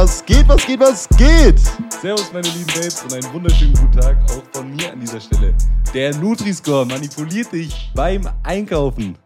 Was 0.00 0.24
geht, 0.24 0.46
was 0.46 0.64
geht, 0.64 0.78
was 0.78 1.08
geht? 1.18 1.58
Servus, 2.00 2.32
meine 2.32 2.46
lieben 2.50 2.66
Babes, 2.72 3.02
und 3.02 3.14
einen 3.14 3.32
wunderschönen 3.32 3.74
guten 3.74 4.00
Tag 4.00 4.16
auch 4.30 4.44
von 4.52 4.70
mir 4.76 4.92
an 4.92 5.00
dieser 5.00 5.20
Stelle. 5.20 5.52
Der 5.92 6.14
Nutri-Score 6.14 6.86
manipuliert 6.86 7.50
dich 7.50 7.90
beim 7.96 8.22
Einkaufen. 8.44 9.18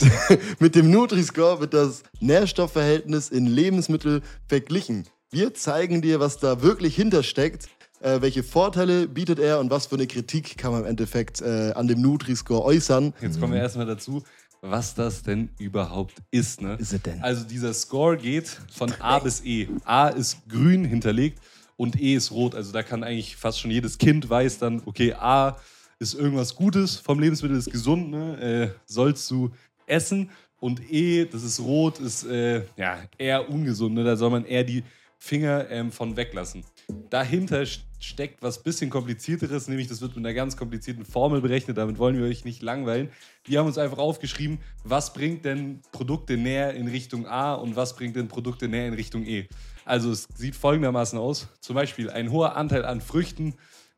Mit 0.60 0.76
dem 0.76 0.92
Nutri-Score 0.92 1.58
wird 1.58 1.74
das 1.74 2.04
Nährstoffverhältnis 2.20 3.30
in 3.30 3.48
Lebensmitteln 3.48 4.22
verglichen. 4.46 5.08
Wir 5.32 5.54
zeigen 5.54 6.02
dir, 6.02 6.20
was 6.20 6.38
da 6.38 6.62
wirklich 6.62 6.94
hintersteckt, 6.94 7.66
äh, 7.98 8.20
welche 8.20 8.44
Vorteile 8.44 9.08
bietet 9.08 9.40
er 9.40 9.58
und 9.58 9.72
was 9.72 9.86
für 9.86 9.96
eine 9.96 10.06
Kritik 10.06 10.56
kann 10.56 10.70
man 10.70 10.82
im 10.82 10.86
Endeffekt 10.86 11.40
äh, 11.40 11.72
an 11.74 11.88
dem 11.88 12.00
Nutri-Score 12.00 12.62
äußern. 12.62 13.12
Jetzt 13.20 13.40
kommen 13.40 13.54
wir 13.54 13.60
erstmal 13.60 13.86
dazu, 13.86 14.22
was 14.62 14.94
das 14.94 15.22
denn 15.22 15.50
überhaupt 15.58 16.14
ist. 16.30 16.62
Ne? 16.62 16.76
Ist 16.78 16.92
es 16.92 17.02
denn? 17.02 17.20
Also 17.20 17.44
dieser 17.44 17.74
Score 17.74 18.16
geht 18.16 18.48
von 18.70 18.92
A 19.00 19.18
bis 19.18 19.44
E. 19.44 19.68
A 19.84 20.08
ist 20.08 20.48
grün 20.48 20.84
hinterlegt 20.84 21.40
und 21.76 22.00
E 22.00 22.14
ist 22.14 22.30
rot. 22.30 22.54
Also 22.54 22.72
da 22.72 22.82
kann 22.82 23.02
eigentlich 23.02 23.36
fast 23.36 23.60
schon 23.60 23.72
jedes 23.72 23.98
Kind 23.98 24.30
weiß 24.30 24.58
dann, 24.58 24.80
okay, 24.86 25.12
A 25.14 25.58
ist 25.98 26.14
irgendwas 26.14 26.54
Gutes 26.54 26.96
vom 26.96 27.18
Lebensmittel, 27.18 27.58
ist 27.58 27.70
gesund, 27.70 28.10
ne? 28.10 28.40
äh, 28.40 28.78
sollst 28.86 29.30
du 29.30 29.50
essen. 29.86 30.30
Und 30.60 30.80
E, 30.92 31.24
das 31.24 31.42
ist 31.42 31.58
rot, 31.58 31.98
ist 31.98 32.24
äh, 32.24 32.62
ja, 32.76 33.00
eher 33.18 33.50
ungesund. 33.50 33.96
Ne? 33.96 34.04
Da 34.04 34.14
soll 34.16 34.30
man 34.30 34.44
eher 34.44 34.62
die 34.62 34.84
Finger 35.18 35.68
ähm, 35.70 35.90
von 35.90 36.16
weglassen. 36.16 36.62
Dahinter 37.10 37.64
steckt 38.04 38.42
was 38.42 38.62
bisschen 38.62 38.90
komplizierteres, 38.90 39.68
nämlich 39.68 39.88
das 39.88 40.00
wird 40.00 40.16
mit 40.16 40.24
einer 40.24 40.34
ganz 40.34 40.56
komplizierten 40.56 41.04
Formel 41.04 41.40
berechnet. 41.40 41.78
Damit 41.78 41.98
wollen 41.98 42.18
wir 42.18 42.24
euch 42.24 42.44
nicht 42.44 42.62
langweilen. 42.62 43.10
Wir 43.44 43.58
haben 43.58 43.66
uns 43.66 43.78
einfach 43.78 43.98
aufgeschrieben, 43.98 44.58
was 44.84 45.12
bringt 45.12 45.44
denn 45.44 45.80
Produkte 45.92 46.36
näher 46.36 46.74
in 46.74 46.88
Richtung 46.88 47.26
A 47.26 47.54
und 47.54 47.76
was 47.76 47.96
bringt 47.96 48.16
denn 48.16 48.28
Produkte 48.28 48.68
näher 48.68 48.88
in 48.88 48.94
Richtung 48.94 49.24
E. 49.24 49.46
Also 49.84 50.10
es 50.10 50.28
sieht 50.34 50.56
folgendermaßen 50.56 51.18
aus. 51.18 51.48
Zum 51.60 51.74
Beispiel 51.74 52.10
ein 52.10 52.30
hoher 52.30 52.56
Anteil 52.56 52.84
an 52.84 53.00
Früchten, 53.00 53.54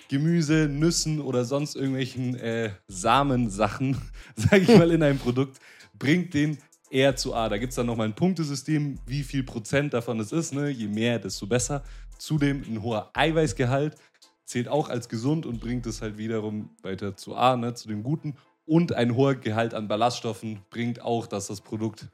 Gemüse, 0.08 0.68
Nüssen 0.68 1.20
oder 1.20 1.44
sonst 1.44 1.76
irgendwelchen 1.76 2.36
äh, 2.36 2.70
Samensachen, 2.88 3.96
sage 4.36 4.62
ich 4.62 4.78
mal, 4.78 4.90
in 4.90 5.02
einem 5.02 5.18
Produkt, 5.18 5.58
bringt 5.98 6.34
den 6.34 6.58
eher 6.90 7.16
zu 7.16 7.34
A. 7.34 7.48
Da 7.48 7.58
gibt 7.58 7.70
es 7.70 7.76
dann 7.76 7.86
nochmal 7.86 8.08
ein 8.08 8.14
Punktesystem, 8.14 8.98
wie 9.06 9.22
viel 9.22 9.42
Prozent 9.42 9.92
davon 9.94 10.20
es 10.20 10.32
ist. 10.32 10.54
Ne? 10.54 10.70
Je 10.70 10.86
mehr, 10.86 11.18
desto 11.18 11.46
besser. 11.46 11.82
Zudem 12.18 12.62
ein 12.62 12.82
hoher 12.82 13.10
Eiweißgehalt 13.14 13.96
zählt 14.44 14.68
auch 14.68 14.88
als 14.88 15.08
gesund 15.08 15.46
und 15.46 15.60
bringt 15.60 15.86
es 15.86 16.02
halt 16.02 16.18
wiederum 16.18 16.70
weiter 16.82 17.16
zu 17.16 17.34
A, 17.34 17.56
ne? 17.56 17.74
zu 17.74 17.88
dem 17.88 18.02
Guten. 18.02 18.36
Und 18.66 18.92
ein 18.92 19.14
hoher 19.14 19.34
Gehalt 19.34 19.74
an 19.74 19.88
Ballaststoffen 19.88 20.60
bringt 20.70 21.02
auch, 21.02 21.26
dass 21.26 21.48
das 21.48 21.60
Produkt 21.60 22.06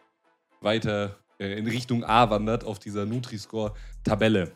weiter 0.61 1.17
äh, 1.39 1.59
in 1.59 1.67
Richtung 1.67 2.05
A 2.05 2.31
wandert 2.31 2.65
auf 2.65 2.79
dieser 2.79 3.07
Nutri-Score-Tabelle. 3.07 4.53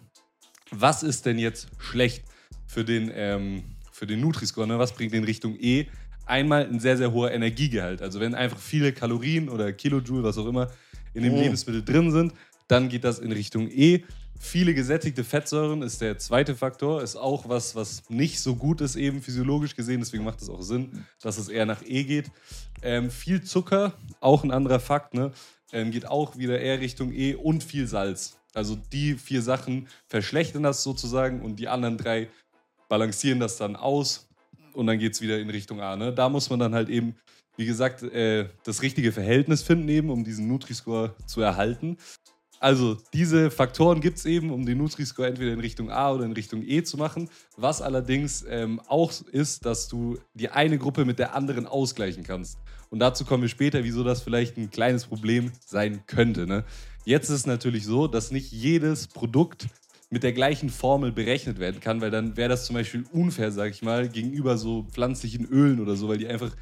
Was 0.71 1.03
ist 1.03 1.27
denn 1.27 1.39
jetzt 1.39 1.69
schlecht 1.79 2.25
für 2.67 2.85
den, 2.85 3.11
ähm, 3.15 3.65
für 3.93 4.07
den 4.07 4.21
Nutri-Score? 4.21 4.67
Ne? 4.67 4.79
Was 4.79 4.93
bringt 4.93 5.13
den 5.13 5.25
Richtung 5.25 5.57
E? 5.59 5.87
Einmal 6.27 6.67
ein 6.67 6.81
sehr, 6.81 6.97
sehr 6.97 7.13
hoher 7.13 7.31
Energiegehalt. 7.33 8.03
Also 8.03 8.19
wenn 8.19 8.35
einfach 8.35 8.59
viele 8.59 8.93
Kalorien 8.93 9.49
oder 9.49 9.73
Kilojoule, 9.73 10.23
was 10.23 10.39
auch 10.39 10.47
immer, 10.47 10.71
in 11.13 11.23
dem 11.23 11.35
Oh. 11.35 11.41
Lebensmittel 11.41 11.85
drin 11.85 12.11
sind, 12.11 12.33
dann 12.67 12.89
geht 12.89 13.05
das 13.05 13.19
in 13.19 13.31
Richtung 13.31 13.69
E. 13.71 14.03
Viele 14.39 14.75
gesättigte 14.75 15.25
Fettsäuren 15.25 15.83
ist 15.83 16.01
der 16.01 16.19
zweite 16.19 16.55
Faktor, 16.55 17.03
ist 17.03 17.17
auch 17.17 17.49
was, 17.49 17.75
was 17.75 18.03
nicht 18.09 18.41
so 18.41 18.57
gut 18.57 18.81
ist, 18.81 18.97
eben 18.97 19.23
physiologisch 19.23 19.75
gesehen. 19.75 20.01
Deswegen 20.01 20.25
macht 20.25 20.43
es 20.43 20.49
auch 20.49 20.63
Sinn, 20.63 21.07
dass 21.23 21.39
es 21.39 21.49
eher 21.49 21.67
nach 21.67 21.83
E 21.85 22.05
geht. 22.05 22.31
Ähm, 22.83 23.11
viel 23.11 23.43
Zucker, 23.43 23.95
auch 24.21 24.45
ein 24.45 24.51
anderer 24.51 24.81
Fakt, 24.81 25.15
ne? 25.15 25.33
ähm, 25.73 25.91
geht 25.91 26.07
auch 26.07 26.37
wieder 26.37 26.61
eher 26.61 26.81
Richtung 26.81 27.13
E 27.13 27.35
und 27.35 27.65
viel 27.65 27.87
Salz. 27.87 28.39
Also 28.55 28.77
die 28.93 29.15
vier 29.15 29.43
Sachen 29.43 29.89
verschlechtern 30.07 30.63
das 30.63 30.83
sozusagen 30.83 31.43
und 31.43 31.57
die 31.57 31.69
anderen 31.69 31.99
drei 31.99 32.29
balancieren 32.89 33.41
das 33.41 33.57
dann 33.57 33.77
aus 33.77 34.29
und 34.73 34.87
dann 34.87 34.99
geht 34.99 35.15
es 35.15 35.21
wieder 35.21 35.39
in 35.39 35.51
Richtung 35.51 35.81
A. 35.81 35.97
Ne? 35.97 36.13
Da 36.13 36.29
muss 36.29 36.51
man 36.51 36.61
dann 36.61 36.75
halt 36.75 36.89
eben, 36.89 37.17
wie 37.57 37.67
gesagt, 37.67 38.03
äh, 38.03 38.49
das 38.65 38.83
richtige 38.83 39.13
Verhältnis 39.13 39.63
finden, 39.63 39.89
eben, 39.89 40.11
um 40.11 40.25
diesen 40.25 40.47
Nutri-Score 40.47 41.15
zu 41.27 41.41
erhalten. 41.41 41.97
Also 42.65 42.97
diese 43.13 43.51
Faktoren 43.51 44.01
gibt 44.01 44.17
es 44.17 44.25
eben, 44.25 44.51
um 44.51 44.65
den 44.65 44.79
Nutri-Score 44.79 45.29
entweder 45.29 45.53
in 45.53 45.61
Richtung 45.61 45.91
A 45.91 46.13
oder 46.13 46.25
in 46.25 46.33
Richtung 46.33 46.63
E 46.63 46.83
zu 46.83 46.97
machen. 46.97 47.29
Was 47.59 47.83
allerdings 47.83 48.43
ähm, 48.49 48.81
auch 48.89 49.13
ist, 49.33 49.67
dass 49.67 49.87
du 49.87 50.17
die 50.33 50.49
eine 50.49 50.79
Gruppe 50.79 51.05
mit 51.05 51.19
der 51.19 51.35
anderen 51.35 51.67
ausgleichen 51.67 52.25
kannst. 52.25 52.57
Und 52.89 53.01
dazu 53.01 53.27
kommen 53.27 53.43
wir 53.43 53.51
später, 53.51 53.85
wieso 53.85 54.03
das 54.03 54.23
vielleicht 54.23 54.57
ein 54.57 54.71
kleines 54.71 55.05
Problem 55.05 55.53
sein 55.67 56.05
könnte. 56.07 56.47
Ne? 56.47 56.65
Jetzt 57.05 57.29
ist 57.29 57.41
es 57.41 57.47
natürlich 57.47 57.85
so, 57.85 58.09
dass 58.09 58.31
nicht 58.31 58.51
jedes 58.51 59.09
Produkt 59.09 59.67
mit 60.09 60.23
der 60.23 60.33
gleichen 60.33 60.71
Formel 60.71 61.13
berechnet 61.13 61.59
werden 61.59 61.81
kann, 61.81 62.01
weil 62.01 62.11
dann 62.11 62.39
wäre 62.39 62.49
das 62.49 62.65
zum 62.65 62.77
Beispiel 62.77 63.05
unfair, 63.13 63.53
sag 63.53 63.73
ich 63.73 63.83
mal, 63.83 64.09
gegenüber 64.09 64.57
so 64.57 64.87
pflanzlichen 64.91 65.45
Ölen 65.45 65.81
oder 65.81 65.97
so, 65.97 66.09
weil 66.09 66.17
die 66.17 66.29
einfach 66.29 66.57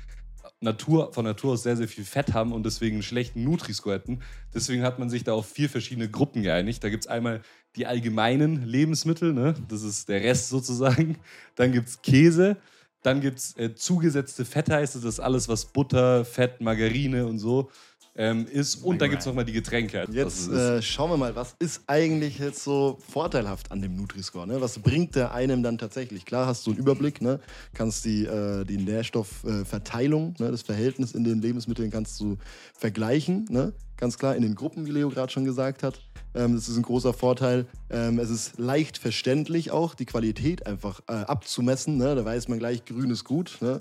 Natur, 0.62 1.12
von 1.12 1.25
Natur 1.25 1.53
aus 1.53 1.62
sehr, 1.62 1.77
sehr 1.77 1.89
viel 1.89 2.05
Fett 2.05 2.33
haben 2.33 2.53
und 2.53 2.65
deswegen 2.65 2.97
einen 2.97 3.03
schlechten 3.03 3.45
Nutri-Score 3.45 3.97
hätten. 3.97 4.21
Deswegen 4.55 4.83
hat 4.83 4.99
man 4.99 5.11
sich 5.11 5.25
da 5.25 5.33
auf 5.33 5.47
vier 5.47 5.69
verschiedene 5.69 6.09
Gruppen 6.09 6.43
geeinigt. 6.43 6.83
Da 6.83 6.89
gibt 6.89 7.05
es 7.05 7.11
einmal 7.11 7.43
die 7.77 7.87
allgemeinen 7.87 8.65
Lebensmittel, 8.65 9.33
ne? 9.33 9.55
das 9.69 9.83
ist 9.83 10.09
der 10.09 10.22
Rest 10.22 10.49
sozusagen. 10.49 11.19
Dann 11.56 11.72
gibt 11.72 11.89
es 11.89 12.03
Käse, 12.03 12.56
dann 13.03 13.21
gibt 13.21 13.39
es 13.39 13.56
äh, 13.59 13.75
zugesetzte 13.75 14.45
Fette, 14.45 14.75
heißt 14.75 14.95
das 14.95 15.05
ist 15.05 15.21
alles, 15.21 15.49
was 15.49 15.67
Butter, 15.67 16.25
Fett, 16.25 16.61
Margarine 16.61 17.27
und 17.27 17.39
so 17.39 17.71
ähm, 18.15 18.47
ist. 18.47 18.77
Und 18.77 19.00
dann 19.00 19.11
gibt 19.11 19.21
es 19.21 19.27
nochmal 19.27 19.45
die 19.45 19.53
Getränke. 19.53 20.06
Jetzt 20.12 20.49
äh, 20.49 20.83
schauen 20.83 21.11
wir 21.11 21.17
mal, 21.17 21.34
was 21.34 21.55
ist 21.59 21.83
eigentlich 21.87 22.39
jetzt 22.39 22.62
so 22.62 22.99
vorteilhaft 23.09 23.73
an 23.73 23.81
dem 23.81 23.97
Nutri-Score? 23.97 24.47
Ne? 24.47 24.61
Was 24.61 24.78
bringt 24.78 25.17
der 25.17 25.33
einem 25.33 25.62
dann 25.62 25.78
tatsächlich? 25.78 26.25
Klar 26.25 26.47
hast 26.47 26.67
du 26.67 26.71
einen 26.71 26.81
Überblick, 26.81 27.22
ne? 27.22 27.41
kannst 27.75 28.05
die, 28.05 28.25
äh, 28.27 28.65
die 28.65 28.77
Nährstoffverteilung, 28.77 30.34
ne? 30.39 30.51
das 30.51 30.62
Verhältnis 30.62 31.12
in 31.12 31.25
den 31.25 31.41
Lebensmitteln 31.41 31.91
kannst 31.91 32.21
du 32.21 32.37
vergleichen. 32.75 33.47
Ne? 33.49 33.72
Ganz 33.97 34.19
klar 34.19 34.37
in 34.37 34.43
den 34.43 34.55
Gruppen, 34.55 34.87
wie 34.87 34.91
Leo 34.91 35.09
gerade 35.09 35.33
schon 35.33 35.45
gesagt 35.45 35.83
hat. 35.83 36.01
Ähm, 36.34 36.55
das 36.55 36.69
ist 36.69 36.77
ein 36.77 36.83
großer 36.83 37.15
Vorteil. 37.15 37.67
Ähm, 37.89 38.19
es 38.19 38.31
ist 38.31 38.59
leicht 38.59 38.99
verständlich 38.99 39.71
auch, 39.71 39.95
die 39.95 40.06
Qualität 40.06 40.67
einfach 40.67 41.01
äh, 41.09 41.12
abzumessen. 41.12 41.97
Ne? 41.97 42.15
Da 42.15 42.25
weiß 42.25 42.49
man 42.49 42.59
gleich, 42.59 42.84
grün 42.84 43.11
ist 43.11 43.25
gut, 43.25 43.59
ne? 43.61 43.81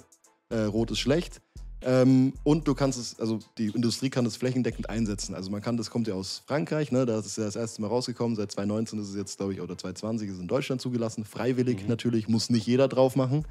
äh, 0.52 0.64
rot 0.64 0.92
ist 0.92 1.00
schlecht. 1.00 1.42
Ähm, 1.84 2.34
und 2.44 2.68
du 2.68 2.76
kannst 2.76 3.00
es, 3.00 3.20
also 3.20 3.40
die 3.58 3.68
Industrie 3.68 4.10
kann 4.10 4.26
es 4.26 4.36
flächendeckend 4.36 4.90
einsetzen. 4.90 5.34
Also 5.34 5.50
man 5.50 5.62
kann, 5.62 5.78
das 5.78 5.90
kommt 5.90 6.08
ja 6.08 6.14
aus 6.14 6.44
Frankreich, 6.46 6.92
ne? 6.92 7.06
da 7.06 7.18
ist 7.20 7.26
es 7.26 7.36
ja 7.38 7.46
das 7.46 7.56
erste 7.56 7.82
Mal 7.82 7.88
rausgekommen. 7.88 8.36
Seit 8.36 8.52
2019 8.52 9.00
ist 9.00 9.10
es 9.10 9.16
jetzt, 9.16 9.38
glaube 9.38 9.54
ich, 9.54 9.62
oder 9.62 9.78
2020 9.78 10.30
ist 10.30 10.36
es 10.36 10.42
in 10.42 10.48
Deutschland 10.48 10.82
zugelassen. 10.82 11.26
Freiwillig 11.26 11.88
natürlich, 11.88 12.28
muss 12.28 12.50
nicht 12.50 12.68
jeder 12.68 12.88
drauf 12.88 13.16
machen. 13.16 13.46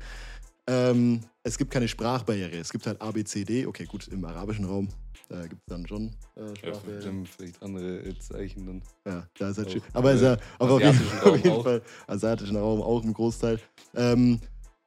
Ähm, 0.67 1.21
es 1.43 1.59
gibt 1.59 1.73
keine 1.73 1.89
Sprachbarriere. 1.89 2.57
Es 2.57 2.71
gibt 2.71 2.87
halt 2.87 3.01
A, 3.03 3.11
B, 3.11 3.25
C, 3.25 3.45
D. 3.45 3.67
Okay, 3.67 3.87
gut, 3.87 4.07
im 4.09 4.25
arabischen 4.25 4.65
Raum, 4.67 4.89
da 5.29 5.43
gibt 5.43 5.63
es 5.63 5.67
dann 5.67 5.87
schon 5.89 6.11
äh, 6.37 6.43
ja, 6.47 6.57
Sprachbarriere. 6.57 7.01
dann 7.03 7.27
vielleicht 7.27 7.63
andere 7.63 7.99
äh, 8.01 8.19
Zeichen 8.19 8.67
dann. 8.67 8.83
Ja, 9.05 9.27
da 9.39 9.49
ist 9.51 9.59
halt 9.59 9.69
Auch 9.69 9.73
schön. 9.73 9.83
Aber 9.93 10.13
ist 10.13 10.23
ja 10.23 10.37
aber 10.59 10.75
auf 10.75 10.81
jeden, 10.81 10.93
asiatischen 10.93 11.19
auf 11.19 11.25
Raum 11.27 11.37
jeden 11.37 11.51
auch. 11.51 11.63
Fall 11.65 11.83
asiatischen 12.07 12.57
Raum 12.57 12.83
auch 12.83 13.03
im 13.03 13.13
Großteil. 13.13 13.59
Ähm, 13.97 14.39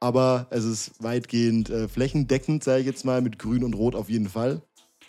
aber 0.04 0.48
es 0.50 0.66
ist 0.66 1.02
weitgehend 1.02 1.70
äh, 1.70 1.88
flächendeckend, 1.88 2.62
sage 2.62 2.82
ich 2.82 2.86
jetzt 2.86 3.06
mal, 3.06 3.22
mit 3.22 3.40
Grün 3.40 3.64
und 3.64 3.74
Rot 3.74 3.96
auf 3.96 4.10
jeden 4.10 4.28
Fall. 4.28 4.62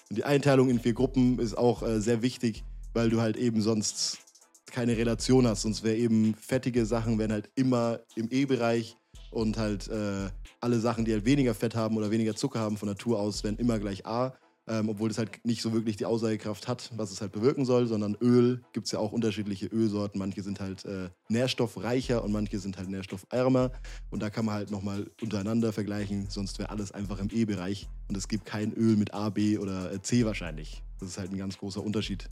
Und 0.09 0.19
die 0.19 0.23
Einteilung 0.23 0.71
in 0.71 0.79
vier 0.79 0.95
Gruppen 0.95 1.41
ist 1.41 1.59
auch 1.59 1.83
äh, 1.83 2.01
sehr 2.01 2.23
wichtig, 2.23 2.63
weil 2.93 3.11
du 3.11 3.21
halt 3.21 3.37
eben 3.37 3.61
sonst 3.61 4.19
keine 4.67 4.97
Relation 4.97 5.49
hast. 5.49 5.63
Sonst 5.63 5.83
wäre 5.83 5.97
eben 5.97 6.37
fettige 6.37 6.87
Sachen 6.87 7.19
wären 7.19 7.33
halt 7.33 7.51
immer 7.57 8.03
im 8.15 8.29
E-Bereich 8.31 8.97
und 9.33 9.59
halt 9.59 9.89
äh, 9.89 10.31
alle 10.61 10.79
Sachen, 10.79 11.05
die 11.05 11.13
halt 11.13 11.25
weniger 11.25 11.55
Fett 11.55 11.75
haben 11.75 11.97
oder 11.97 12.13
weniger 12.13 12.37
Zucker 12.37 12.61
haben 12.61 12.77
von 12.77 12.89
Natur 12.89 13.19
aus, 13.19 13.43
wären 13.43 13.57
immer 13.57 13.81
gleich 13.81 14.07
A. 14.07 14.33
Ähm, 14.67 14.89
obwohl 14.89 15.09
das 15.09 15.19
halt 15.19 15.45
nicht 15.45 15.61
so 15.61 15.75
wirklich 15.75 15.97
die 15.97 16.07
Aussagekraft 16.07 16.69
hat, 16.69 16.91
was 16.97 17.11
es 17.11 17.21
halt 17.21 17.33
bewirken 17.33 17.67
soll, 17.67 17.87
sondern 17.87 18.17
Öl 18.23 18.63
gibt 18.73 18.87
es 18.87 18.93
ja 18.93 18.99
auch 18.99 19.13
unterschiedliche 19.13 19.67
Ölsorten. 19.67 20.19
Manche 20.19 20.43
sind 20.43 20.59
halt 20.59 20.87
äh, 20.87 21.11
nährstoffreicher 21.29 22.25
und 22.25 22.33
manche 22.33 22.59
sind 22.59 22.79
halt 22.79 22.89
nährstoffärmer. 22.89 23.73
Und 24.11 24.23
da 24.23 24.31
kann 24.31 24.47
man 24.47 24.55
halt 24.55 24.71
nochmal 24.71 25.11
untereinander 25.21 25.73
vergleichen, 25.73 26.27
sonst 26.31 26.59
wäre 26.59 26.71
alles 26.71 26.93
einfach 26.93 27.19
im 27.19 27.29
E-Bereich 27.31 27.89
und 28.09 28.17
es 28.17 28.27
gibt 28.27 28.47
kein 28.47 28.73
Öl 28.73 28.97
mit 28.97 29.13
A, 29.13 29.29
B 29.29 29.59
oder 29.59 29.93
äh, 29.93 30.01
C 30.01 30.25
wahrscheinlich. 30.25 30.83
Das 30.99 31.11
ist 31.11 31.19
halt 31.19 31.31
ein 31.31 31.39
ganz 31.39 31.59
großer 31.59 31.83
Unterschied. 31.83 32.29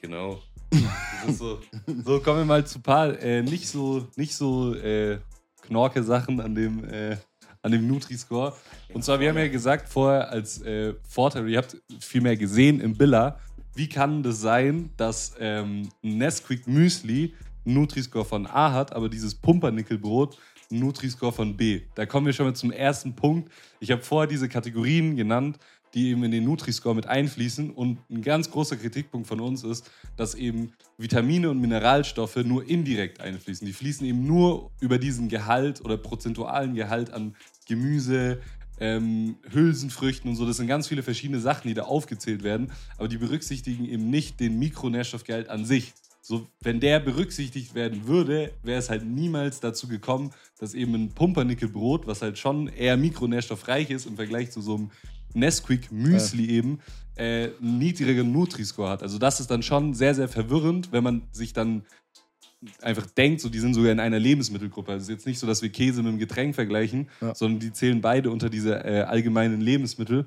Genau. 0.00 0.40
Das 1.24 1.32
ist 1.32 1.38
so, 1.38 1.58
so 2.04 2.20
kommen 2.20 2.40
wir 2.40 2.44
mal 2.44 2.66
zu 2.66 2.78
ein 2.78 2.82
paar 2.82 3.18
äh, 3.18 3.42
nicht 3.42 3.66
so, 3.66 4.08
nicht 4.16 4.34
so 4.34 4.74
äh, 4.74 5.20
knorke 5.62 6.02
Sachen 6.02 6.38
an 6.40 6.54
dem, 6.54 6.84
äh, 6.84 7.16
an 7.64 7.72
dem 7.72 7.88
Nutri-Score. 7.88 8.52
Und 8.92 9.04
zwar, 9.04 9.18
wir 9.20 9.30
haben 9.30 9.38
ja 9.38 9.48
gesagt 9.48 9.88
vorher 9.88 10.30
als 10.30 10.60
äh, 10.62 10.94
Vorteil, 11.08 11.48
ihr 11.48 11.58
habt 11.58 11.76
viel 11.98 12.20
mehr 12.20 12.36
gesehen 12.36 12.78
im 12.78 12.94
Billa, 12.94 13.40
wie 13.74 13.88
kann 13.88 14.22
das 14.22 14.40
sein, 14.40 14.90
dass 14.96 15.34
ähm, 15.40 15.88
Nesquik 16.02 16.68
Müsli 16.68 17.34
einen 17.64 17.74
Nutri-Score 17.74 18.24
von 18.24 18.46
A 18.46 18.72
hat, 18.72 18.94
aber 18.94 19.08
dieses 19.08 19.34
Pumpernickelbrot 19.34 20.36
einen 20.70 20.80
Nutri-Score 20.80 21.32
von 21.32 21.56
B. 21.56 21.80
Da 21.94 22.04
kommen 22.04 22.26
wir 22.26 22.34
schon 22.34 22.46
mal 22.46 22.54
zum 22.54 22.70
ersten 22.70 23.16
Punkt. 23.16 23.50
Ich 23.80 23.90
habe 23.90 24.02
vorher 24.02 24.28
diese 24.28 24.48
Kategorien 24.48 25.16
genannt, 25.16 25.58
die 25.94 26.10
eben 26.10 26.24
in 26.24 26.32
den 26.32 26.44
Nutri-Score 26.44 26.94
mit 26.94 27.06
einfließen. 27.06 27.70
Und 27.70 27.98
ein 28.10 28.22
ganz 28.22 28.50
großer 28.50 28.76
Kritikpunkt 28.76 29.26
von 29.26 29.40
uns 29.40 29.62
ist, 29.62 29.90
dass 30.16 30.34
eben 30.34 30.72
Vitamine 30.98 31.50
und 31.50 31.60
Mineralstoffe 31.60 32.36
nur 32.36 32.68
indirekt 32.68 33.20
einfließen. 33.20 33.66
Die 33.66 33.72
fließen 33.72 34.06
eben 34.06 34.26
nur 34.26 34.70
über 34.80 34.98
diesen 34.98 35.28
Gehalt 35.28 35.84
oder 35.84 35.96
prozentualen 35.96 36.74
Gehalt 36.74 37.12
an 37.12 37.36
Gemüse, 37.66 38.40
ähm, 38.80 39.36
Hülsenfrüchten 39.52 40.28
und 40.28 40.36
so. 40.36 40.46
Das 40.46 40.56
sind 40.56 40.66
ganz 40.66 40.88
viele 40.88 41.02
verschiedene 41.02 41.40
Sachen, 41.40 41.68
die 41.68 41.74
da 41.74 41.82
aufgezählt 41.82 42.42
werden, 42.42 42.72
aber 42.98 43.08
die 43.08 43.18
berücksichtigen 43.18 43.84
eben 43.88 44.10
nicht 44.10 44.40
den 44.40 44.58
Mikronährstoffgehalt 44.58 45.48
an 45.48 45.64
sich. 45.64 45.94
So, 46.26 46.48
wenn 46.62 46.80
der 46.80 47.00
berücksichtigt 47.00 47.74
werden 47.74 48.06
würde, 48.06 48.50
wäre 48.62 48.78
es 48.78 48.88
halt 48.88 49.04
niemals 49.04 49.60
dazu 49.60 49.88
gekommen, 49.88 50.30
dass 50.58 50.72
eben 50.72 50.94
ein 50.94 51.10
Pumpernickelbrot, 51.10 52.06
was 52.06 52.22
halt 52.22 52.38
schon 52.38 52.68
eher 52.68 52.96
mikronährstoffreich 52.96 53.90
ist 53.90 54.06
im 54.06 54.16
Vergleich 54.16 54.50
zu 54.50 54.62
so 54.62 54.76
einem 54.76 54.90
Nesquik 55.34 55.92
Müsli 55.92 56.46
ja. 56.46 56.52
eben, 56.52 56.80
äh, 57.16 57.50
einen 57.60 57.78
niedrigeren 57.78 58.32
Nutri-Score 58.32 58.88
hat. 58.88 59.02
Also 59.02 59.18
das 59.18 59.40
ist 59.40 59.50
dann 59.50 59.62
schon 59.62 59.94
sehr, 59.94 60.14
sehr 60.14 60.28
verwirrend, 60.28 60.92
wenn 60.92 61.04
man 61.04 61.22
sich 61.32 61.52
dann 61.52 61.82
einfach 62.80 63.06
denkt, 63.06 63.40
so 63.40 63.48
die 63.48 63.58
sind 63.58 63.74
sogar 63.74 63.92
in 63.92 64.00
einer 64.00 64.18
Lebensmittelgruppe. 64.18 64.92
Also 64.92 65.02
es 65.02 65.08
ist 65.08 65.14
jetzt 65.14 65.26
nicht 65.26 65.38
so, 65.38 65.46
dass 65.46 65.62
wir 65.62 65.68
Käse 65.68 66.02
mit 66.02 66.08
einem 66.10 66.18
Getränk 66.18 66.54
vergleichen, 66.54 67.08
ja. 67.20 67.34
sondern 67.34 67.60
die 67.60 67.72
zählen 67.72 68.00
beide 68.00 68.30
unter 68.30 68.48
diese 68.48 68.84
äh, 68.84 69.02
allgemeinen 69.02 69.60
Lebensmittel. 69.60 70.26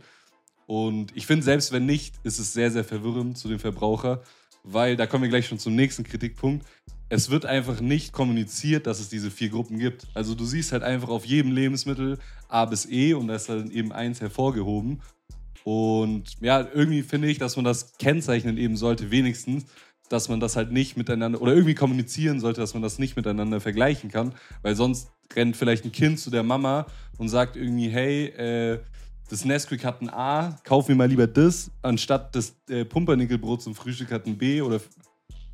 Und 0.66 1.16
ich 1.16 1.26
finde, 1.26 1.44
selbst 1.44 1.72
wenn 1.72 1.86
nicht, 1.86 2.16
ist 2.24 2.40
es 2.40 2.54
sehr, 2.54 2.72
sehr 2.72 2.84
verwirrend 2.84 3.38
zu 3.38 3.48
dem 3.48 3.60
Verbraucher, 3.60 4.22
weil 4.70 4.96
da 4.96 5.08
kommen 5.08 5.24
wir 5.24 5.30
gleich 5.30 5.48
schon 5.48 5.60
zum 5.60 5.76
nächsten 5.76 6.04
Kritikpunkt. 6.04 6.66
Es 7.10 7.30
wird 7.30 7.46
einfach 7.46 7.80
nicht 7.80 8.12
kommuniziert, 8.12 8.86
dass 8.86 9.00
es 9.00 9.10
diese 9.10 9.32
vier 9.32 9.50
Gruppen 9.50 9.80
gibt. 9.80 10.08
Also 10.14 10.36
du 10.36 10.46
siehst 10.46 10.74
halt 10.74 10.84
einfach 10.84 11.08
auf 11.08 11.26
jedem 11.26 11.54
Lebensmittel 11.54 12.20
A 12.50 12.66
bis 12.66 12.86
E 12.86 13.14
und 13.14 13.28
da 13.28 13.36
ist 13.36 13.48
dann 13.48 13.72
eben 13.72 13.94
eins 13.94 14.20
hervorgehoben. 14.20 15.02
Und 15.64 16.36
ja, 16.42 16.68
irgendwie 16.74 17.04
finde 17.04 17.30
ich, 17.30 17.38
dass 17.40 17.56
man 17.56 17.66
das 17.66 17.98
kennzeichnen 17.98 18.58
eben 18.58 18.78
sollte, 18.78 19.12
wenigstens, 19.12 19.66
dass 20.10 20.30
man 20.30 20.40
das 20.40 20.56
halt 20.56 20.72
nicht 20.72 20.98
miteinander 20.98 21.42
oder 21.42 21.54
irgendwie 21.54 21.76
kommunizieren 21.76 22.40
sollte, 22.40 22.62
dass 22.62 22.74
man 22.74 22.84
das 22.84 23.00
nicht 23.00 23.16
miteinander 23.16 23.60
vergleichen 23.60 24.10
kann, 24.10 24.34
weil 24.62 24.76
sonst 24.76 25.10
rennt 25.36 25.58
vielleicht 25.58 25.86
ein 25.86 25.92
Kind 25.92 26.20
zu 26.20 26.30
der 26.30 26.44
Mama 26.44 26.88
und 27.18 27.30
sagt 27.30 27.56
irgendwie, 27.56 27.90
hey, 27.90 28.28
äh, 28.28 28.80
das 29.30 29.46
Nesquik 29.46 29.84
hat 29.84 30.02
ein 30.02 30.10
A, 30.10 30.58
kauf 30.64 30.88
mir 30.88 30.96
mal 30.96 31.08
lieber 31.08 31.28
das, 31.28 31.70
anstatt 31.82 32.36
das 32.36 32.56
äh, 32.70 32.86
Pumpernickelbrot 32.86 33.62
zum 33.62 33.76
Frühstück 33.76 34.12
hat 34.12 34.26
ein 34.26 34.38
B 34.38 34.62
oder 34.62 34.80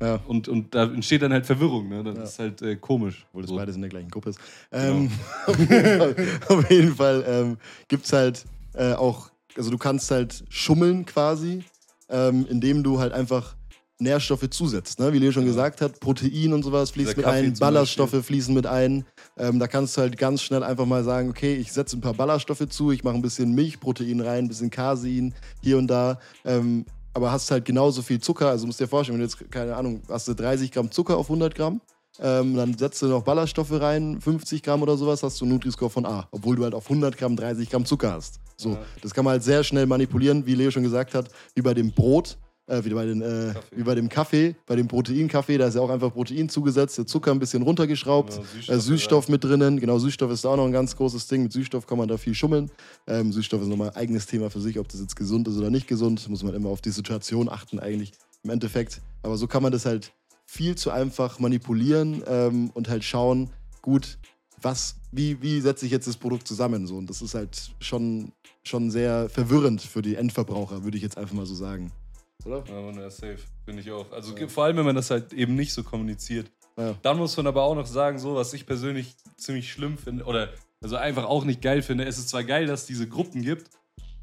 ja. 0.00 0.20
und, 0.26 0.48
und 0.48 0.74
da 0.74 0.84
entsteht 0.84 1.22
dann 1.22 1.32
halt 1.32 1.46
Verwirrung, 1.46 1.88
ne? 1.88 2.02
Das 2.04 2.16
ja. 2.16 2.22
ist 2.22 2.38
halt 2.38 2.62
äh, 2.62 2.76
komisch. 2.76 3.26
Obwohl 3.28 3.42
das 3.42 3.50
so. 3.50 3.56
beides 3.56 3.76
in 3.76 3.82
der 3.82 3.90
gleichen 3.90 4.10
Gruppe 4.10 4.30
ist. 4.30 4.40
Ähm, 4.72 5.10
genau. 5.46 5.46
auf 5.46 5.58
jeden 5.58 5.98
Fall, 5.98 6.16
auf 6.48 6.70
jeden 6.70 6.94
Fall 6.94 7.24
ähm, 7.26 7.56
gibt 7.88 8.04
es 8.04 8.12
halt 8.12 8.44
äh, 8.74 8.92
auch, 8.92 9.30
also 9.56 9.70
du 9.70 9.78
kannst 9.78 10.10
halt 10.10 10.44
schummeln 10.48 11.06
quasi, 11.06 11.64
ähm, 12.08 12.46
indem 12.48 12.82
du 12.82 12.98
halt 12.98 13.12
einfach 13.12 13.54
Nährstoffe 13.98 14.50
zusetzt. 14.50 14.98
Ne? 14.98 15.12
Wie 15.12 15.18
Leo 15.18 15.30
schon 15.30 15.44
gesagt 15.44 15.80
hat, 15.80 16.00
Protein 16.00 16.52
und 16.52 16.64
sowas 16.64 16.90
fließt 16.90 17.16
mit 17.16 17.26
ein, 17.26 17.54
Ballaststoffe 17.54 18.24
fließen 18.24 18.52
mit 18.52 18.66
ein. 18.66 19.04
Ähm, 19.36 19.58
da 19.58 19.68
kannst 19.68 19.96
du 19.96 20.00
halt 20.00 20.18
ganz 20.18 20.42
schnell 20.42 20.62
einfach 20.62 20.86
mal 20.86 21.04
sagen, 21.04 21.30
okay, 21.30 21.54
ich 21.54 21.72
setze 21.72 21.96
ein 21.96 22.00
paar 22.00 22.14
Ballaststoffe 22.14 22.68
zu, 22.68 22.90
ich 22.90 23.04
mache 23.04 23.14
ein 23.14 23.22
bisschen 23.22 23.54
Milchprotein 23.54 24.20
rein, 24.20 24.44
ein 24.44 24.48
bisschen 24.48 24.70
Casein 24.70 25.32
hier 25.62 25.78
und 25.78 25.86
da. 25.86 26.18
Ähm, 26.44 26.84
aber 27.12 27.30
hast 27.30 27.50
halt 27.52 27.64
genauso 27.64 28.02
viel 28.02 28.20
Zucker. 28.20 28.48
Also 28.48 28.66
musst 28.66 28.80
dir 28.80 28.88
vorstellen, 28.88 29.18
wenn 29.18 29.26
du 29.26 29.32
jetzt, 29.32 29.50
keine 29.50 29.76
Ahnung, 29.76 30.02
hast 30.08 30.26
du 30.26 30.34
30 30.34 30.72
Gramm 30.72 30.90
Zucker 30.90 31.16
auf 31.16 31.26
100 31.26 31.54
Gramm, 31.54 31.80
ähm, 32.20 32.56
dann 32.56 32.76
setzt 32.76 33.00
du 33.02 33.06
noch 33.06 33.22
Ballaststoffe 33.22 33.72
rein, 33.72 34.20
50 34.20 34.62
Gramm 34.62 34.82
oder 34.82 34.96
sowas, 34.96 35.22
hast 35.22 35.40
du 35.40 35.44
einen 35.44 35.54
Nutri-Score 35.54 35.90
von 35.90 36.06
A, 36.06 36.28
obwohl 36.32 36.56
du 36.56 36.64
halt 36.64 36.74
auf 36.74 36.84
100 36.90 37.16
Gramm 37.16 37.36
30 37.36 37.70
Gramm 37.70 37.84
Zucker 37.84 38.12
hast. 38.12 38.40
So, 38.56 38.70
ja. 38.70 38.78
das 39.02 39.14
kann 39.14 39.24
man 39.24 39.32
halt 39.32 39.42
sehr 39.42 39.64
schnell 39.64 39.86
manipulieren, 39.86 40.46
wie 40.46 40.54
Leo 40.54 40.70
schon 40.70 40.82
gesagt 40.82 41.14
hat, 41.14 41.28
wie 41.54 41.62
bei 41.62 41.74
dem 41.74 41.92
Brot 41.92 42.38
äh, 42.66 42.84
wie, 42.84 42.90
bei 42.90 43.04
den, 43.04 43.20
äh, 43.20 43.54
wie 43.72 43.82
bei 43.82 43.94
dem 43.94 44.08
Kaffee, 44.08 44.56
bei 44.66 44.76
dem 44.76 44.88
Proteinkaffee, 44.88 45.58
da 45.58 45.66
ist 45.66 45.74
ja 45.74 45.80
auch 45.80 45.90
einfach 45.90 46.12
Protein 46.12 46.48
zugesetzt, 46.48 46.96
der 46.98 47.06
Zucker 47.06 47.30
ein 47.30 47.38
bisschen 47.38 47.62
runtergeschraubt, 47.62 48.30
genau, 48.30 48.42
Süßstoff, 48.42 48.74
äh, 48.74 48.80
Süßstoff 48.80 49.28
mit 49.28 49.44
drinnen. 49.44 49.80
Genau, 49.80 49.98
Süßstoff 49.98 50.30
ist 50.30 50.44
da 50.44 50.50
auch 50.50 50.56
noch 50.56 50.64
ein 50.64 50.72
ganz 50.72 50.96
großes 50.96 51.26
Ding. 51.26 51.42
Mit 51.42 51.52
Süßstoff 51.52 51.86
kann 51.86 51.98
man 51.98 52.08
da 52.08 52.16
viel 52.16 52.34
schummeln. 52.34 52.70
Ähm, 53.06 53.32
Süßstoff 53.32 53.62
ist 53.62 53.68
nochmal 53.68 53.90
ein 53.90 53.96
eigenes 53.96 54.26
Thema 54.26 54.50
für 54.50 54.60
sich, 54.60 54.78
ob 54.78 54.88
das 54.88 55.00
jetzt 55.00 55.16
gesund 55.16 55.46
ist 55.48 55.56
oder 55.56 55.70
nicht 55.70 55.86
gesund. 55.86 56.26
Muss 56.28 56.42
man 56.42 56.54
immer 56.54 56.70
auf 56.70 56.80
die 56.80 56.90
Situation 56.90 57.48
achten, 57.48 57.78
eigentlich 57.78 58.12
im 58.42 58.50
Endeffekt. 58.50 59.00
Aber 59.22 59.36
so 59.36 59.46
kann 59.46 59.62
man 59.62 59.72
das 59.72 59.84
halt 59.84 60.12
viel 60.46 60.74
zu 60.76 60.90
einfach 60.90 61.38
manipulieren 61.38 62.22
ähm, 62.26 62.70
und 62.74 62.88
halt 62.88 63.04
schauen, 63.04 63.50
gut, 63.82 64.18
was, 64.60 64.96
wie, 65.12 65.40
wie 65.42 65.60
setze 65.60 65.84
ich 65.84 65.92
jetzt 65.92 66.06
das 66.06 66.16
Produkt 66.16 66.48
zusammen? 66.48 66.86
So, 66.86 66.96
und 66.96 67.10
das 67.10 67.20
ist 67.20 67.34
halt 67.34 67.72
schon, 67.80 68.32
schon 68.62 68.90
sehr 68.90 69.28
verwirrend 69.28 69.82
für 69.82 70.00
die 70.00 70.14
Endverbraucher, 70.14 70.84
würde 70.84 70.96
ich 70.96 71.02
jetzt 71.02 71.18
einfach 71.18 71.34
mal 71.34 71.46
so 71.46 71.54
sagen 71.54 71.92
oder? 72.44 72.64
Ja, 72.68 72.80
man, 72.80 72.94
ja, 72.96 73.10
safe. 73.10 73.38
Finde 73.64 73.80
ich 73.80 73.90
auch. 73.90 74.10
Also 74.12 74.36
ja. 74.36 74.48
vor 74.48 74.64
allem, 74.64 74.76
wenn 74.76 74.84
man 74.84 74.96
das 74.96 75.10
halt 75.10 75.32
eben 75.32 75.54
nicht 75.54 75.72
so 75.72 75.82
kommuniziert. 75.82 76.50
Ja. 76.76 76.94
Dann 77.02 77.18
muss 77.18 77.36
man 77.36 77.46
aber 77.46 77.62
auch 77.62 77.74
noch 77.74 77.86
sagen, 77.86 78.18
so, 78.18 78.34
was 78.34 78.52
ich 78.52 78.66
persönlich 78.66 79.14
ziemlich 79.36 79.70
schlimm 79.70 79.96
finde, 79.96 80.24
oder 80.24 80.50
also 80.82 80.96
einfach 80.96 81.24
auch 81.24 81.44
nicht 81.44 81.62
geil 81.62 81.82
finde. 81.82 82.04
Es 82.04 82.18
ist 82.18 82.28
zwar 82.28 82.44
geil, 82.44 82.66
dass 82.66 82.82
es 82.82 82.86
diese 82.86 83.08
Gruppen 83.08 83.42
gibt, 83.42 83.70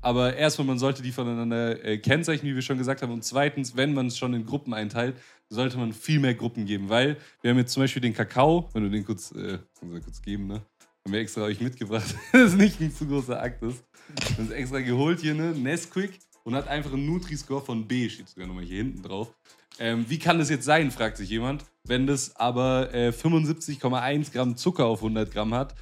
aber 0.01 0.35
erstmal, 0.35 0.68
man 0.68 0.79
sollte 0.79 1.01
die 1.01 1.12
voneinander 1.12 1.83
äh, 1.83 1.97
kennzeichnen, 2.00 2.51
wie 2.51 2.56
wir 2.56 2.62
schon 2.62 2.77
gesagt 2.77 3.01
haben. 3.01 3.12
Und 3.12 3.23
zweitens, 3.23 3.77
wenn 3.77 3.94
man 3.94 4.07
es 4.07 4.18
schon 4.18 4.33
in 4.33 4.45
Gruppen 4.45 4.73
einteilt, 4.73 5.15
sollte 5.50 5.77
man 5.77 5.94
viel 5.94 6.19
mehr 6.19 6.33
Gruppen 6.33 6.65
geben. 6.65 6.89
Weil 6.89 7.18
wir 7.41 7.51
haben 7.51 7.57
jetzt 7.57 7.73
zum 7.73 7.83
Beispiel 7.83 8.01
den 8.01 8.13
Kakao, 8.13 8.69
wenn 8.73 8.83
du 8.83 8.89
den 8.89 9.06
kurz, 9.06 9.31
äh, 9.31 9.59
kurz 9.79 10.21
geben, 10.21 10.47
ne? 10.47 10.62
Haben 11.03 11.13
wir 11.13 11.19
extra 11.19 11.41
euch 11.41 11.59
mitgebracht, 11.59 12.15
dass 12.31 12.51
es 12.51 12.56
nicht 12.56 12.79
ein 12.79 12.94
zu 12.94 13.07
großer 13.07 13.41
Akt 13.41 13.63
ist. 13.63 13.83
Wir 14.27 14.38
haben 14.38 14.45
es 14.45 14.51
extra 14.51 14.79
geholt 14.81 15.19
hier, 15.19 15.33
ne? 15.33 15.51
Nesquik 15.51 16.19
und 16.44 16.56
hat 16.56 16.68
einfach 16.68 16.94
einen 16.94 17.06
Nutri-Score 17.06 17.62
von 17.62 17.88
B, 17.88 18.10
steht 18.10 18.30
sogar 18.30 18.48
nochmal 18.48 18.64
hier 18.64 18.78
hinten 18.78 19.04
drauf. 19.04 19.34
Ähm, 19.80 20.06
wie 20.08 20.20
kann 20.20 20.38
das 20.38 20.50
jetzt 20.50 20.66
sein, 20.66 20.92
fragt 20.92 21.18
sich 21.18 21.30
jemand, 21.30 21.66
wenn 21.84 22.08
das 22.08 22.36
aber 22.36 22.94
äh, 22.94 23.10
75,1 23.10 24.32
Gramm 24.32 24.58
Zucker 24.58 24.86
auf 24.86 25.00
100 25.00 25.32
Gramm 25.32 25.54
hat. 25.54 25.76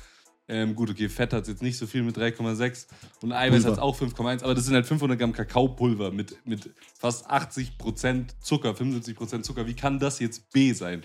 Ähm, 0.47 0.73
gut, 0.73 0.89
okay, 0.89 1.09
Fett 1.09 1.31
hat 1.33 1.47
jetzt 1.47 1.61
nicht 1.61 1.77
so 1.77 1.85
viel 1.85 2.01
mit 2.01 2.17
3,6 2.17 2.87
und 3.21 3.33
Eiweiß 3.33 3.65
hat 3.65 3.77
auch 3.77 3.99
5,1, 3.99 4.43
aber 4.43 4.55
das 4.55 4.65
sind 4.65 4.73
halt 4.73 4.87
500 4.87 5.19
Gramm 5.19 5.31
Kakaopulver 5.31 6.11
mit, 6.11 6.37
mit 6.45 6.71
fast 6.97 7.29
80 7.29 7.77
Prozent 7.77 8.35
Zucker, 8.41 8.73
75 8.73 9.15
Prozent 9.15 9.45
Zucker. 9.45 9.67
Wie 9.67 9.75
kann 9.75 9.99
das 9.99 10.19
jetzt 10.19 10.51
B 10.51 10.73
sein? 10.73 11.03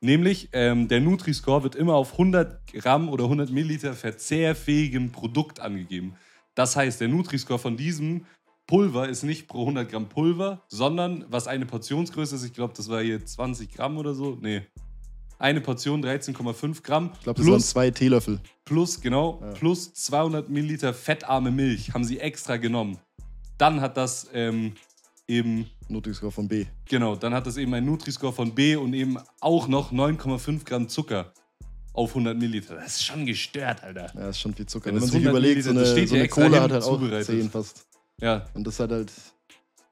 Nämlich, 0.00 0.50
ähm, 0.52 0.88
der 0.88 1.00
Nutri-Score 1.00 1.62
wird 1.62 1.74
immer 1.74 1.94
auf 1.94 2.12
100 2.12 2.72
Gramm 2.72 3.08
oder 3.08 3.24
100 3.24 3.50
Milliliter 3.50 3.94
verzehrfähigem 3.94 5.10
Produkt 5.10 5.60
angegeben. 5.60 6.16
Das 6.54 6.76
heißt, 6.76 7.00
der 7.00 7.08
Nutri-Score 7.08 7.58
von 7.58 7.76
diesem 7.76 8.24
Pulver 8.66 9.08
ist 9.08 9.22
nicht 9.22 9.46
pro 9.46 9.60
100 9.60 9.88
Gramm 9.88 10.08
Pulver, 10.08 10.62
sondern 10.68 11.24
was 11.28 11.46
eine 11.46 11.66
Portionsgröße 11.66 12.34
ist, 12.34 12.44
ich 12.44 12.52
glaube, 12.52 12.74
das 12.76 12.88
war 12.88 13.00
hier 13.00 13.24
20 13.24 13.72
Gramm 13.72 13.96
oder 13.96 14.14
so. 14.14 14.36
Nee. 14.40 14.62
Eine 15.38 15.60
Portion 15.60 16.04
13,5 16.04 16.82
Gramm. 16.82 17.10
Ich 17.14 17.20
glaube, 17.22 17.40
das 17.40 17.50
waren 17.50 17.60
zwei 17.60 17.90
Teelöffel. 17.90 18.40
Plus, 18.64 19.00
genau, 19.00 19.40
ja. 19.42 19.52
plus 19.52 19.92
200 19.92 20.48
Milliliter 20.48 20.94
fettarme 20.94 21.50
Milch 21.50 21.92
haben 21.92 22.04
sie 22.04 22.18
extra 22.18 22.56
genommen. 22.56 22.98
Dann 23.58 23.80
hat 23.80 23.96
das 23.96 24.28
ähm, 24.32 24.72
eben. 25.28 25.66
Nutri-Score 25.88 26.32
von 26.32 26.48
B. 26.48 26.64
Genau, 26.88 27.14
dann 27.14 27.34
hat 27.34 27.46
das 27.46 27.58
eben 27.58 27.72
ein 27.74 27.84
Nutri-Score 27.84 28.32
von 28.32 28.54
B 28.54 28.76
und 28.76 28.94
eben 28.94 29.18
auch 29.40 29.68
noch 29.68 29.92
9,5 29.92 30.64
Gramm 30.64 30.88
Zucker 30.88 31.32
auf 31.92 32.10
100 32.10 32.36
Milliliter. 32.36 32.74
Das 32.74 32.96
ist 32.96 33.04
schon 33.04 33.26
gestört, 33.26 33.84
Alter. 33.84 34.06
Ja, 34.14 34.20
das 34.20 34.36
ist 34.36 34.40
schon 34.40 34.54
viel 34.54 34.66
Zucker. 34.66 34.86
Wenn 34.86 34.98
man 34.98 35.08
sich 35.08 35.22
überlegt, 35.22 35.62
so 35.62 35.70
eine, 35.70 35.84
so 35.84 36.14
eine 36.14 36.28
Cola 36.28 36.62
hat 36.62 36.72
halt 36.72 36.82
auch 36.82 37.22
10 37.22 37.50
fast. 37.50 37.86
Ja. 38.20 38.46
Und 38.54 38.66
das 38.66 38.80
hat 38.80 38.90
halt 38.90 39.12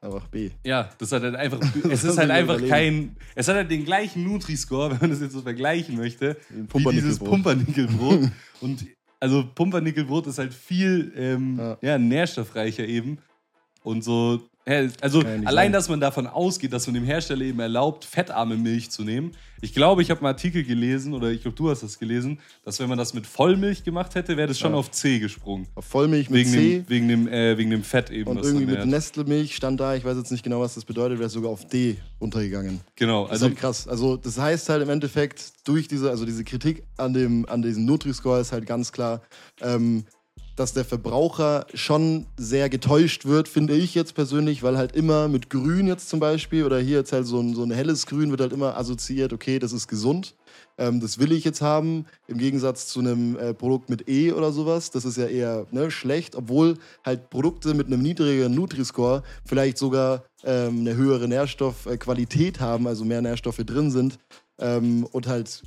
einfach 0.01 0.27
B. 0.29 0.51
Ja, 0.65 0.91
das 0.99 1.13
hat 1.13 1.23
halt 1.23 1.35
einfach. 1.35 1.61
es 1.91 2.05
ist 2.05 2.19
halt 2.19 2.31
einfach 2.31 2.65
kein. 2.67 3.17
Es 3.35 3.49
hat 3.49 3.57
halt 3.57 3.71
den 3.71 3.85
gleichen 3.85 4.25
Nutri-Score, 4.25 4.91
wenn 4.93 5.01
man 5.01 5.11
das 5.11 5.21
jetzt 5.21 5.33
so 5.33 5.43
vergleichen 5.43 5.97
möchte, 5.97 6.37
wie 6.51 6.85
dieses 6.93 7.19
Pumpernickelbrot. 7.19 8.31
und 8.61 8.87
also 9.21 9.45
Pumpernickelbrot 9.55 10.27
ist 10.27 10.39
halt 10.39 10.53
viel 10.53 11.13
ähm, 11.17 11.57
ja. 11.59 11.79
ja. 11.81 11.99
nährstoffreicher 11.99 12.87
eben. 12.87 13.19
Und 13.83 14.03
so 14.03 14.43
also 14.67 15.21
allein, 15.21 15.45
sein. 15.45 15.73
dass 15.73 15.89
man 15.91 16.01
davon 16.01 16.27
ausgeht, 16.27 16.73
dass 16.73 16.87
man 16.87 16.95
dem 16.95 17.05
Hersteller 17.05 17.43
eben 17.43 17.61
erlaubt, 17.61 18.05
fettarme 18.05 18.57
Milch 18.57 18.91
zu 18.91 19.05
nehmen. 19.05 19.33
Ich 19.61 19.75
glaube, 19.75 20.03
ich 20.03 20.11
habe 20.11 20.21
einen 20.21 20.29
Artikel 20.29 20.65
gelesen, 20.65 21.15
oder 21.15 21.31
ich 21.31 21.43
glaube, 21.43 21.57
du 21.57 21.71
hast 21.71 21.83
das 21.83 21.99
gelesen, 21.99 22.39
dass 22.65 22.81
wenn 22.81 22.89
man 22.89 22.99
das 22.99 23.15
mit 23.15 23.27
Vollmilch 23.27 23.85
gemacht 23.85 24.15
hätte, 24.15 24.37
wäre 24.37 24.49
das 24.49 24.59
schon 24.59 24.73
ja. 24.73 24.79
auf 24.79 24.91
C 24.91 25.19
gesprungen. 25.19 25.67
Auf 25.75 25.85
Vollmilch 25.87 26.29
mit 26.31 26.41
wegen 26.41 26.51
C? 26.51 26.79
Dem, 26.79 26.89
wegen, 26.89 27.09
dem, 27.09 27.29
äh, 27.29 27.57
wegen 27.57 27.71
dem 27.71 27.83
Fett 27.83 28.11
eben. 28.11 28.31
Und 28.31 28.45
irgendwie 28.45 28.67
mit 28.67 28.85
Nestle-Milch 28.85 29.55
stand 29.55 29.81
da, 29.81 29.95
ich 29.95 30.05
weiß 30.05 30.17
jetzt 30.17 30.33
nicht 30.33 30.45
genau, 30.45 30.61
was 30.61 30.75
das 30.75 30.85
bedeutet, 30.85 31.19
wäre 31.19 31.31
sogar 31.31 31.51
auf 31.51 31.67
D 31.67 31.97
runtergegangen. 32.21 32.81
Genau. 32.97 33.25
Das 33.25 33.33
also, 33.33 33.47
ist 33.47 33.51
halt 33.53 33.61
krass. 33.61 33.89
Also 33.89 34.17
das 34.17 34.39
heißt 34.39 34.69
halt 34.69 34.83
im 34.83 34.91
Endeffekt, 34.91 35.53
durch 35.65 35.89
diese, 35.89 36.11
also 36.11 36.27
diese 36.27 36.45
Kritik 36.45 36.83
an, 36.97 37.15
dem, 37.15 37.47
an 37.49 37.63
diesem 37.63 37.85
Nutri-Score 37.85 38.41
ist 38.41 38.53
halt 38.53 38.67
ganz 38.67 38.93
klar, 38.93 39.23
ähm, 39.61 40.05
dass 40.57 40.73
der 40.73 40.85
Verbraucher 40.85 41.67
schon 41.75 42.27
sehr 42.37 42.69
getäuscht 42.69 43.25
wird, 43.25 43.49
finde 43.49 43.75
ich 43.75 43.95
jetzt 43.95 44.15
persönlich, 44.15 44.63
weil 44.63 44.77
halt 44.77 44.95
immer 44.95 45.29
mit 45.29 45.51
Grün 45.51 45.87
jetzt 45.87 46.09
zum 46.09 46.21
Beispiel 46.21 46.65
oder 46.65 46.79
hier 46.79 46.99
jetzt 46.99 47.13
halt 47.13 47.27
so 47.27 47.41
ein, 47.41 47.55
so 47.55 47.63
ein 47.63 47.71
helles 47.71 48.07
Grün 48.07 48.31
wird 48.31 48.41
halt 48.41 48.53
immer 48.53 48.77
assoziiert, 48.77 49.33
okay, 49.33 49.59
das 49.59 49.73
ist 49.73 49.89
gesund. 49.89 50.35
Ähm, 50.77 51.01
das 51.01 51.19
will 51.19 51.33
ich 51.33 51.45
jetzt 51.45 51.63
haben, 51.63 52.07
im 52.27 52.39
Gegensatz 52.39 52.89
zu 52.89 53.01
einem 53.01 53.37
äh, 53.37 53.55
Produkt 53.55 53.91
mit 53.91 54.09
E 54.09 54.33
oder 54.33 54.53
sowas. 54.53 54.91
Das 54.91 55.05
ist 55.05 55.17
ja 55.17 55.27
eher 55.27 55.67
ne, 55.71 55.91
schlecht, 55.91 56.37
obwohl 56.37 56.79
halt 57.05 57.31
Produkte 57.31 57.75
mit 57.75 57.87
einem 57.87 58.03
niedrigeren 58.03 58.55
Nutri-Score 58.55 59.23
vielleicht 59.45 59.79
sogar 59.79 60.25
ähm, 60.45 60.81
eine 60.81 60.97
höhere 60.97 61.29
Nährstoffqualität 61.29 62.61
haben, 62.61 62.87
also 62.87 63.05
mehr 63.05 63.23
Nährstoffe 63.23 63.63
drin 63.65 63.91
sind 63.91 64.19
ähm, 64.59 65.07
und 65.11 65.27
halt 65.27 65.63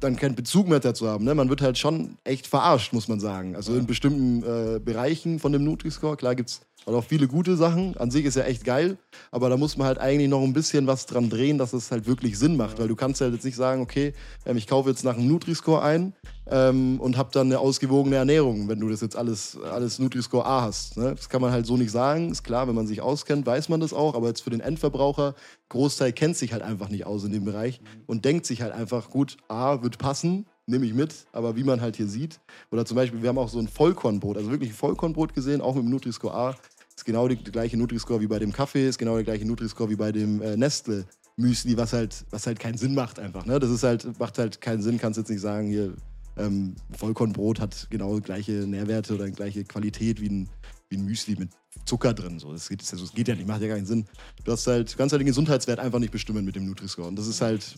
dann 0.00 0.16
keinen 0.16 0.34
Bezug 0.34 0.68
mehr 0.68 0.80
dazu 0.80 1.08
haben. 1.08 1.24
Ne? 1.24 1.34
Man 1.34 1.48
wird 1.48 1.60
halt 1.62 1.78
schon 1.78 2.16
echt 2.24 2.46
verarscht, 2.46 2.92
muss 2.92 3.08
man 3.08 3.20
sagen. 3.20 3.54
Also 3.54 3.74
in 3.76 3.86
bestimmten 3.86 4.42
äh, 4.42 4.80
Bereichen 4.80 5.38
von 5.38 5.52
dem 5.52 5.64
Nutri-Score, 5.64 6.16
klar 6.16 6.34
gibt 6.34 6.50
es 6.50 6.60
auch 6.86 7.04
viele 7.04 7.28
gute 7.28 7.56
Sachen. 7.56 7.96
An 7.96 8.10
sich 8.10 8.24
ist 8.24 8.36
ja 8.36 8.44
echt 8.44 8.64
geil, 8.64 8.98
aber 9.30 9.48
da 9.48 9.56
muss 9.56 9.76
man 9.76 9.86
halt 9.86 9.98
eigentlich 9.98 10.28
noch 10.28 10.42
ein 10.42 10.52
bisschen 10.52 10.86
was 10.86 11.06
dran 11.06 11.30
drehen, 11.30 11.58
dass 11.58 11.72
es 11.72 11.90
halt 11.90 12.06
wirklich 12.06 12.38
Sinn 12.38 12.56
macht. 12.56 12.78
Weil 12.78 12.88
du 12.88 12.96
kannst 12.96 13.20
halt 13.20 13.32
jetzt 13.34 13.44
nicht 13.44 13.56
sagen, 13.56 13.82
okay, 13.82 14.14
ähm, 14.46 14.56
ich 14.56 14.66
kaufe 14.66 14.88
jetzt 14.88 15.04
nach 15.04 15.16
einem 15.16 15.28
Nutri-Score 15.28 15.82
ein 15.82 16.14
ähm, 16.46 17.00
und 17.00 17.16
habe 17.16 17.30
dann 17.32 17.46
eine 17.48 17.58
ausgewogene 17.58 18.16
Ernährung, 18.16 18.68
wenn 18.68 18.80
du 18.80 18.88
das 18.88 19.00
jetzt 19.00 19.16
alles, 19.16 19.58
alles 19.62 19.98
Nutri-Score 19.98 20.44
A 20.44 20.62
hast. 20.62 20.96
Ne? 20.96 21.14
Das 21.14 21.28
kann 21.28 21.40
man 21.40 21.52
halt 21.52 21.66
so 21.66 21.76
nicht 21.76 21.90
sagen. 21.90 22.30
Ist 22.30 22.42
klar, 22.42 22.66
wenn 22.66 22.74
man 22.74 22.86
sich 22.86 23.00
auskennt, 23.00 23.46
weiß 23.46 23.68
man 23.68 23.80
das 23.80 23.92
auch. 23.92 24.14
Aber 24.14 24.28
jetzt 24.28 24.40
für 24.42 24.50
den 24.50 24.60
Endverbraucher, 24.60 25.34
Großteil 25.68 26.12
kennt 26.12 26.36
sich 26.36 26.52
halt 26.52 26.62
einfach 26.62 26.88
nicht 26.88 27.06
aus 27.06 27.24
in 27.24 27.32
dem 27.32 27.44
Bereich 27.44 27.80
und 28.06 28.24
denkt 28.24 28.46
sich 28.46 28.62
halt 28.62 28.72
einfach, 28.72 29.10
gut, 29.10 29.36
A 29.48 29.82
wird 29.82 29.98
passen, 29.98 30.46
nehme 30.66 30.86
ich 30.86 30.94
mit, 30.94 31.26
aber 31.32 31.56
wie 31.56 31.64
man 31.64 31.80
halt 31.80 31.96
hier 31.96 32.06
sieht, 32.06 32.40
oder 32.70 32.84
zum 32.84 32.96
Beispiel, 32.96 33.22
wir 33.22 33.28
haben 33.28 33.38
auch 33.38 33.48
so 33.48 33.58
ein 33.58 33.68
Vollkornbrot, 33.68 34.36
also 34.36 34.50
wirklich 34.50 34.70
ein 34.70 34.76
Vollkornbrot 34.76 35.34
gesehen, 35.34 35.60
auch 35.60 35.74
mit 35.74 35.84
dem 35.84 35.90
Nutri-Score 35.90 36.34
A, 36.34 36.56
ist 36.94 37.04
genau 37.04 37.28
die, 37.28 37.36
die 37.36 37.50
gleiche 37.50 37.76
Nutri-Score 37.76 38.20
wie 38.20 38.26
bei 38.26 38.38
dem 38.38 38.52
Kaffee, 38.52 38.88
ist 38.88 38.98
genau 38.98 39.14
der 39.14 39.24
gleiche 39.24 39.46
Nutri-Score 39.46 39.90
wie 39.90 39.96
bei 39.96 40.12
dem 40.12 40.40
äh, 40.42 40.56
Nestle. 40.56 41.06
Müsli, 41.36 41.76
was 41.76 41.94
halt, 41.94 42.26
was 42.30 42.46
halt 42.46 42.58
keinen 42.58 42.76
Sinn 42.76 42.94
macht 42.94 43.18
einfach. 43.18 43.46
Ne? 43.46 43.58
Das 43.58 43.70
ist 43.70 43.82
halt, 43.82 44.18
macht 44.18 44.36
halt 44.36 44.60
keinen 44.60 44.82
Sinn, 44.82 44.98
kannst 44.98 45.16
jetzt 45.18 45.30
nicht 45.30 45.40
sagen, 45.40 45.68
hier, 45.68 45.94
ähm, 46.36 46.74
Vollkornbrot 46.92 47.60
hat 47.60 47.86
genau 47.90 48.20
gleiche 48.20 48.52
Nährwerte 48.52 49.14
oder 49.14 49.30
gleiche 49.30 49.64
Qualität 49.64 50.20
wie 50.20 50.28
ein, 50.28 50.50
wie 50.88 50.96
ein 50.96 51.04
Müsli 51.04 51.36
mit 51.36 51.50
Zucker 51.84 52.14
drin. 52.14 52.38
So, 52.38 52.52
das, 52.52 52.68
geht, 52.68 52.80
das 52.80 53.12
geht 53.12 53.28
ja 53.28 53.34
nicht, 53.34 53.46
macht 53.46 53.62
ja 53.62 53.68
keinen 53.68 53.86
Sinn. 53.86 54.06
Du 54.44 54.52
hast 54.52 54.66
halt, 54.66 54.92
du 54.92 54.96
kannst 54.96 55.12
halt 55.12 55.20
den 55.20 55.26
Gesundheitswert 55.26 55.78
einfach 55.78 55.98
nicht 55.98 56.12
bestimmen 56.12 56.44
mit 56.44 56.56
dem 56.56 56.66
Nutri-Score. 56.66 57.08
Und 57.08 57.16
das 57.16 57.26
ist 57.26 57.40
halt, 57.40 57.76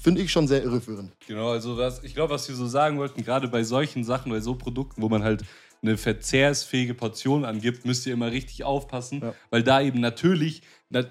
finde 0.00 0.22
ich 0.22 0.32
schon 0.32 0.48
sehr 0.48 0.62
irreführend. 0.62 1.12
Genau, 1.26 1.50
also 1.50 1.76
was, 1.76 2.02
ich 2.02 2.14
glaube, 2.14 2.34
was 2.34 2.48
wir 2.48 2.56
so 2.56 2.66
sagen 2.66 2.98
wollten, 2.98 3.24
gerade 3.24 3.48
bei 3.48 3.62
solchen 3.62 4.04
Sachen, 4.04 4.32
bei 4.32 4.40
so 4.40 4.54
Produkten, 4.54 5.02
wo 5.02 5.08
man 5.08 5.22
halt 5.22 5.44
eine 5.82 5.96
verzehrsfähige 5.96 6.94
Portion 6.94 7.44
angibt, 7.44 7.84
müsst 7.84 8.06
ihr 8.06 8.14
immer 8.14 8.32
richtig 8.32 8.64
aufpassen, 8.64 9.20
ja. 9.22 9.34
weil 9.50 9.62
da 9.62 9.80
eben 9.80 10.00
natürlich, 10.00 10.62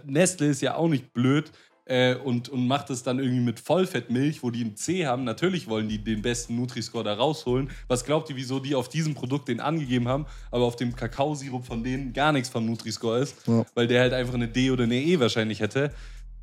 Nestle 0.06 0.48
ist 0.48 0.62
ja 0.62 0.76
auch 0.76 0.90
nicht 0.90 1.14
blöd, 1.14 1.52
äh, 1.86 2.16
und, 2.16 2.50
und 2.50 2.68
macht 2.68 2.90
es 2.90 3.04
dann 3.04 3.20
irgendwie 3.20 3.42
mit 3.42 3.60
Vollfettmilch, 3.60 4.44
wo 4.44 4.50
die 4.50 4.64
ein 4.64 4.76
C 4.76 5.06
haben. 5.06 5.24
Natürlich 5.24 5.68
wollen 5.68 5.88
die 5.88 6.04
den 6.04 6.22
besten 6.22 6.56
Nutri-Score 6.56 7.04
da 7.04 7.14
rausholen. 7.14 7.70
Was 7.88 8.06
glaubt 8.06 8.30
ihr, 8.30 8.36
wieso 8.36 8.60
die 8.60 8.76
auf 8.76 8.90
diesem 8.90 9.14
Produkt 9.14 9.48
den 9.48 9.60
angegeben 9.60 10.08
haben, 10.08 10.26
aber 10.52 10.66
auf 10.66 10.76
dem 10.76 10.96
Kakaosirup 10.96 11.66
von 11.66 11.84
denen 11.84 12.14
gar 12.14 12.32
nichts 12.32 12.50
vom 12.50 12.66
Nutri-Score 12.66 13.20
ist? 13.20 13.48
Ja. 13.48 13.66
Weil 13.76 13.88
der 13.88 14.02
halt 14.02 14.14
einfach 14.14 14.34
eine 14.34 14.48
D 14.48 14.72
oder 14.72 14.86
eine 14.86 14.96
E 14.96 15.20
wahrscheinlich 15.20 15.60
hätte. 15.60 15.92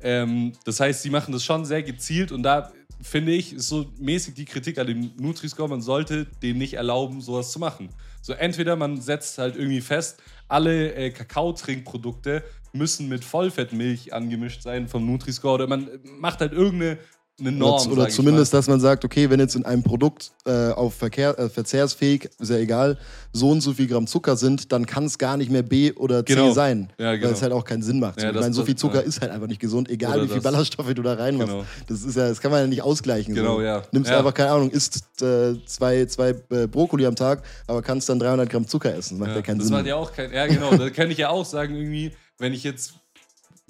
Ähm, 0.03 0.53
das 0.65 0.79
heißt, 0.79 1.01
sie 1.01 1.09
machen 1.09 1.31
das 1.31 1.43
schon 1.43 1.65
sehr 1.65 1.81
gezielt 1.81 2.31
und 2.31 2.43
da 2.43 2.71
finde 3.01 3.33
ich, 3.33 3.53
ist 3.53 3.67
so 3.67 3.91
mäßig 3.99 4.33
die 4.35 4.45
Kritik 4.45 4.77
an 4.77 4.87
dem 4.87 5.11
Nutri-Score, 5.17 5.69
man 5.69 5.81
sollte 5.81 6.25
denen 6.41 6.59
nicht 6.59 6.75
erlauben, 6.75 7.21
sowas 7.21 7.51
zu 7.51 7.59
machen. 7.59 7.89
So 8.21 8.33
entweder 8.33 8.75
man 8.75 9.01
setzt 9.01 9.37
halt 9.37 9.55
irgendwie 9.55 9.81
fest, 9.81 10.21
alle 10.47 10.93
äh, 10.93 11.09
Kakaotrinkprodukte 11.09 12.43
müssen 12.71 13.09
mit 13.09 13.23
Vollfettmilch 13.23 14.13
angemischt 14.13 14.61
sein 14.61 14.87
vom 14.87 15.05
Nutri-Score 15.05 15.55
oder 15.55 15.67
man 15.67 15.89
macht 16.19 16.39
halt 16.39 16.53
irgendeine 16.53 16.97
eine 17.39 17.51
Norm. 17.51 17.81
Oder, 17.87 18.03
oder 18.03 18.09
zumindest, 18.09 18.53
dass 18.53 18.67
man 18.67 18.79
sagt, 18.79 19.03
okay, 19.03 19.29
wenn 19.29 19.39
jetzt 19.39 19.55
in 19.55 19.65
einem 19.65 19.81
Produkt 19.81 20.31
äh, 20.45 20.69
auf 20.69 20.93
Verkehr, 20.93 21.37
äh, 21.39 21.49
verzehrsfähig, 21.49 22.29
ist 22.39 22.49
ja 22.49 22.57
egal, 22.57 22.97
so 23.31 23.49
und 23.49 23.61
so 23.61 23.73
viel 23.73 23.87
Gramm 23.87 24.05
Zucker 24.05 24.35
sind, 24.35 24.71
dann 24.71 24.85
kann 24.85 25.05
es 25.05 25.17
gar 25.17 25.37
nicht 25.37 25.49
mehr 25.49 25.63
B 25.63 25.91
oder 25.93 26.23
C 26.25 26.35
genau. 26.35 26.51
sein. 26.51 26.93
Ja, 26.99 27.15
genau. 27.15 27.27
Weil 27.27 27.33
es 27.33 27.41
halt 27.41 27.51
auch 27.51 27.65
keinen 27.65 27.81
Sinn 27.81 27.99
macht. 27.99 28.21
Ja, 28.21 28.29
ich 28.29 28.35
meine, 28.35 28.53
so 28.53 28.63
viel 28.63 28.75
Zucker 28.75 29.01
ja. 29.01 29.07
ist 29.07 29.21
halt 29.21 29.31
einfach 29.31 29.47
nicht 29.47 29.59
gesund, 29.59 29.89
egal 29.89 30.19
oder 30.19 30.29
wie 30.29 30.33
viel 30.33 30.41
Ballaststoffe 30.41 30.93
du 30.93 31.01
da 31.01 31.15
reinmachst. 31.15 31.51
Genau. 31.51 31.65
Das, 31.87 32.03
ist 32.03 32.15
ja, 32.15 32.29
das 32.29 32.39
kann 32.39 32.51
man 32.51 32.61
ja 32.61 32.67
nicht 32.67 32.83
ausgleichen. 32.83 33.33
Genau, 33.33 33.55
so. 33.55 33.61
ja. 33.61 33.81
Nimmst 33.91 34.11
einfach, 34.11 34.33
keine 34.33 34.51
Ahnung, 34.51 34.69
isst 34.69 35.03
äh, 35.21 35.55
zwei, 35.65 36.05
zwei 36.05 36.35
äh, 36.51 36.67
Brokkoli 36.67 37.05
am 37.07 37.15
Tag, 37.15 37.43
aber 37.65 37.81
kannst 37.81 38.09
dann 38.09 38.19
300 38.19 38.47
Gramm 38.47 38.67
Zucker 38.67 38.93
essen. 38.95 39.17
Das 39.17 39.27
macht 39.27 39.35
ja, 39.35 39.41
keinen 39.41 39.57
das 39.57 39.67
Sinn. 39.67 39.73
Das 39.73 39.81
macht 39.81 39.87
ja 39.87 39.95
auch 39.95 40.13
keinen 40.13 40.33
Ja, 40.33 40.45
genau. 40.45 40.75
da 40.75 40.89
kann 40.91 41.09
ich 41.09 41.17
ja 41.17 41.29
auch 41.29 41.45
sagen, 41.45 41.75
irgendwie, 41.75 42.11
wenn 42.37 42.53
ich 42.53 42.63
jetzt 42.63 42.93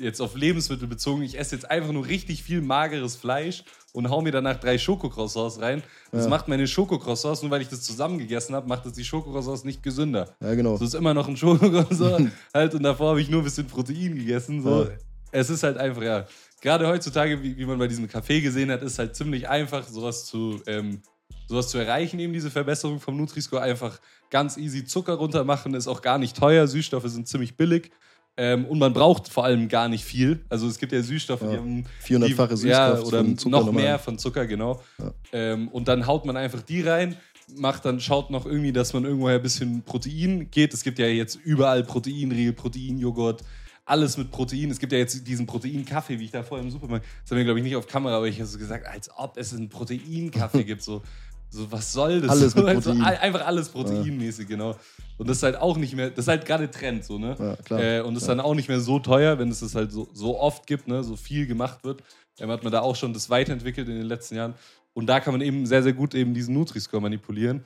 jetzt 0.04 0.22
auf 0.22 0.36
Lebensmittel 0.36 0.88
bezogen, 0.88 1.22
ich 1.24 1.40
esse 1.40 1.56
jetzt 1.56 1.70
einfach 1.70 1.92
nur 1.92 2.06
richtig 2.08 2.44
viel 2.44 2.62
mageres 2.62 3.16
Fleisch 3.16 3.64
und 3.94 4.10
hau 4.10 4.22
mir 4.22 4.32
danach 4.32 4.60
drei 4.60 4.78
Schokocroissants 4.78 5.62
rein. 5.62 5.84
Das 6.12 6.26
ja. 6.26 6.30
macht 6.30 6.48
meine 6.48 6.68
Schokocroissants, 6.68 7.42
nur 7.42 7.52
weil 7.52 7.62
ich 7.62 7.70
das 7.70 7.82
zusammen 7.82 8.18
gegessen 8.18 8.56
habe, 8.56 8.68
macht 8.68 8.86
das 8.86 8.94
die 8.94 9.06
Schokocroissants 9.06 9.64
nicht 9.64 9.84
gesünder. 9.84 10.36
Ja, 10.42 10.54
genau. 10.56 10.78
So 10.78 10.86
ist 10.86 10.96
immer 10.96 11.14
noch 11.14 11.28
ein 11.28 11.38
Schokocroissant 11.38 12.32
halt 12.54 12.76
und 12.76 12.84
davor 12.84 13.12
habe 13.12 13.22
ich 13.22 13.30
nur 13.30 13.42
ein 13.42 13.46
bisschen 13.46 13.68
Protein 13.68 14.16
gegessen. 14.16 14.62
So. 14.62 14.84
Ja. 14.84 14.90
Es 15.32 15.50
ist 15.50 15.64
halt 15.64 15.78
einfach, 15.78 16.04
ja. 16.04 16.28
Gerade 16.62 16.88
heutzutage, 16.88 17.42
wie, 17.44 17.58
wie 17.58 17.66
man 17.66 17.78
bei 17.78 17.88
diesem 17.88 18.08
Café 18.08 18.42
gesehen 18.42 18.72
hat, 18.72 18.82
ist 18.84 18.98
halt 18.98 19.16
ziemlich 19.16 19.50
einfach, 19.50 19.86
sowas 19.88 20.26
zu, 20.26 20.62
ähm, 20.66 21.02
sowas 21.48 21.68
zu 21.68 21.78
erreichen, 21.78 22.20
eben 22.20 22.34
diese 22.34 22.50
Verbesserung 22.50 23.00
vom 23.00 23.18
Nutri-Score. 23.18 23.62
Einfach 23.62 24.00
ganz 24.30 24.58
easy 24.58 24.86
Zucker 24.86 25.14
runter 25.14 25.44
machen, 25.44 25.74
ist 25.74 25.88
auch 25.88 26.02
gar 26.02 26.18
nicht 26.18 26.38
teuer. 26.38 26.68
Süßstoffe 26.68 27.08
sind 27.08 27.28
ziemlich 27.28 27.58
billig. 27.58 27.92
Ähm, 28.36 28.66
und 28.66 28.80
man 28.80 28.94
braucht 28.94 29.28
vor 29.28 29.44
allem 29.44 29.68
gar 29.68 29.88
nicht 29.88 30.04
viel. 30.04 30.44
Also 30.50 30.68
es 30.68 30.80
gibt 30.80 30.92
ja 30.92 31.02
Süßstoffe, 31.02 31.42
ja. 31.42 31.52
die 31.52 31.58
haben 31.58 31.86
400-fache 32.04 32.58
Süßkraft 32.58 33.02
ja, 33.02 33.08
oder 33.08 33.24
noch 33.24 33.46
normal. 33.66 33.74
mehr 33.74 34.00
von 34.00 34.18
Zucker, 34.18 34.48
genau. 34.48 34.82
Ja. 35.00 35.14
Ähm, 35.32 35.68
und 35.68 35.88
dann 35.88 36.08
haut 36.08 36.26
man 36.26 36.36
einfach 36.36 36.64
die 36.64 36.82
rein, 36.82 37.16
macht 37.56 37.86
dann 37.86 38.00
schaut 38.00 38.32
noch 38.32 38.48
irgendwie, 38.48 38.72
dass 38.72 38.94
man 38.94 39.04
irgendwoher 39.04 39.36
ein 39.36 39.42
bisschen 39.42 39.84
Protein 39.84 40.50
geht. 40.50 40.74
Es 40.74 40.84
gibt 40.84 40.98
ja 40.98 41.06
jetzt 41.06 41.36
überall 41.36 41.84
Proteinriegel, 41.84 42.54
Proteinjoghurt, 42.54 43.44
alles 43.86 44.18
mit 44.18 44.32
Protein. 44.32 44.72
Es 44.72 44.80
gibt 44.80 44.94
ja 44.94 44.98
jetzt 44.98 45.28
diesen 45.28 45.46
Proteinkaffee, 45.46 46.20
wie 46.20 46.26
ich 46.26 46.32
da 46.32 46.42
vorher 46.42 46.66
im 46.66 46.72
Supermarkt. 46.72 47.06
Das 47.22 47.32
haben 47.32 47.38
wir 47.38 47.44
glaube 47.44 47.60
ich 47.60 47.64
nicht 47.64 47.76
auf 47.76 47.88
Kamera, 47.88 48.18
aber 48.18 48.28
ich 48.28 48.38
habe 48.38 48.48
so 48.48 48.58
gesagt, 48.58 48.88
als 48.88 49.12
ob 49.16 49.38
es 49.38 49.54
einen 49.54 49.70
Proteinkaffee 49.70 50.64
gibt. 50.64 50.82
So 50.82 51.04
so, 51.54 51.72
was 51.72 51.94
soll 51.94 52.22
das? 52.22 52.32
Alles 52.32 52.54
Protein. 52.56 52.76
Also, 52.78 52.92
einfach 52.92 53.46
alles 53.46 53.70
proteinmäßig, 53.70 54.50
ja. 54.50 54.56
genau. 54.56 54.76
Und 55.18 55.30
das 55.30 55.38
ist 55.38 55.44
halt 55.44 55.56
auch 55.56 55.78
nicht 55.78 55.96
mehr, 55.96 56.10
das 56.10 56.26
ist 56.26 56.28
halt 56.28 56.46
gerade 56.46 56.70
Trend, 56.72 57.06
so, 57.06 57.20
ne? 57.20 57.36
Ja, 57.38 57.56
klar. 57.58 57.80
Äh, 57.80 58.02
und 58.02 58.16
das 58.16 58.24
ist 58.24 58.30
dann 58.30 58.40
auch 58.40 58.56
nicht 58.56 58.70
mehr 58.70 58.80
so 58.80 58.98
teuer, 58.98 59.38
wenn 59.38 59.50
es 59.50 59.60
das 59.60 59.76
halt 59.76 59.92
so, 59.92 60.08
so 60.14 60.40
oft 60.40 60.66
gibt, 60.66 60.88
ne? 60.88 61.04
So 61.04 61.16
viel 61.16 61.46
gemacht 61.46 61.84
wird. 61.84 62.02
Ähm, 62.40 62.50
hat 62.50 62.64
man 62.64 62.74
da 62.74 62.82
auch 62.82 62.96
schon 62.96 63.14
das 63.14 63.30
weiterentwickelt 63.30 63.88
in 63.88 63.96
den 63.96 64.08
letzten 64.08 64.36
Jahren. 64.36 64.56
Und 64.96 65.06
da 65.06 65.20
kann 65.20 65.32
man 65.32 65.42
eben 65.42 65.68
sehr, 65.68 65.84
sehr 65.84 65.94
gut 65.94 66.16
eben 66.16 66.34
diesen 66.34 66.56
Nutri-Score 66.56 67.02
manipulieren. 67.02 67.64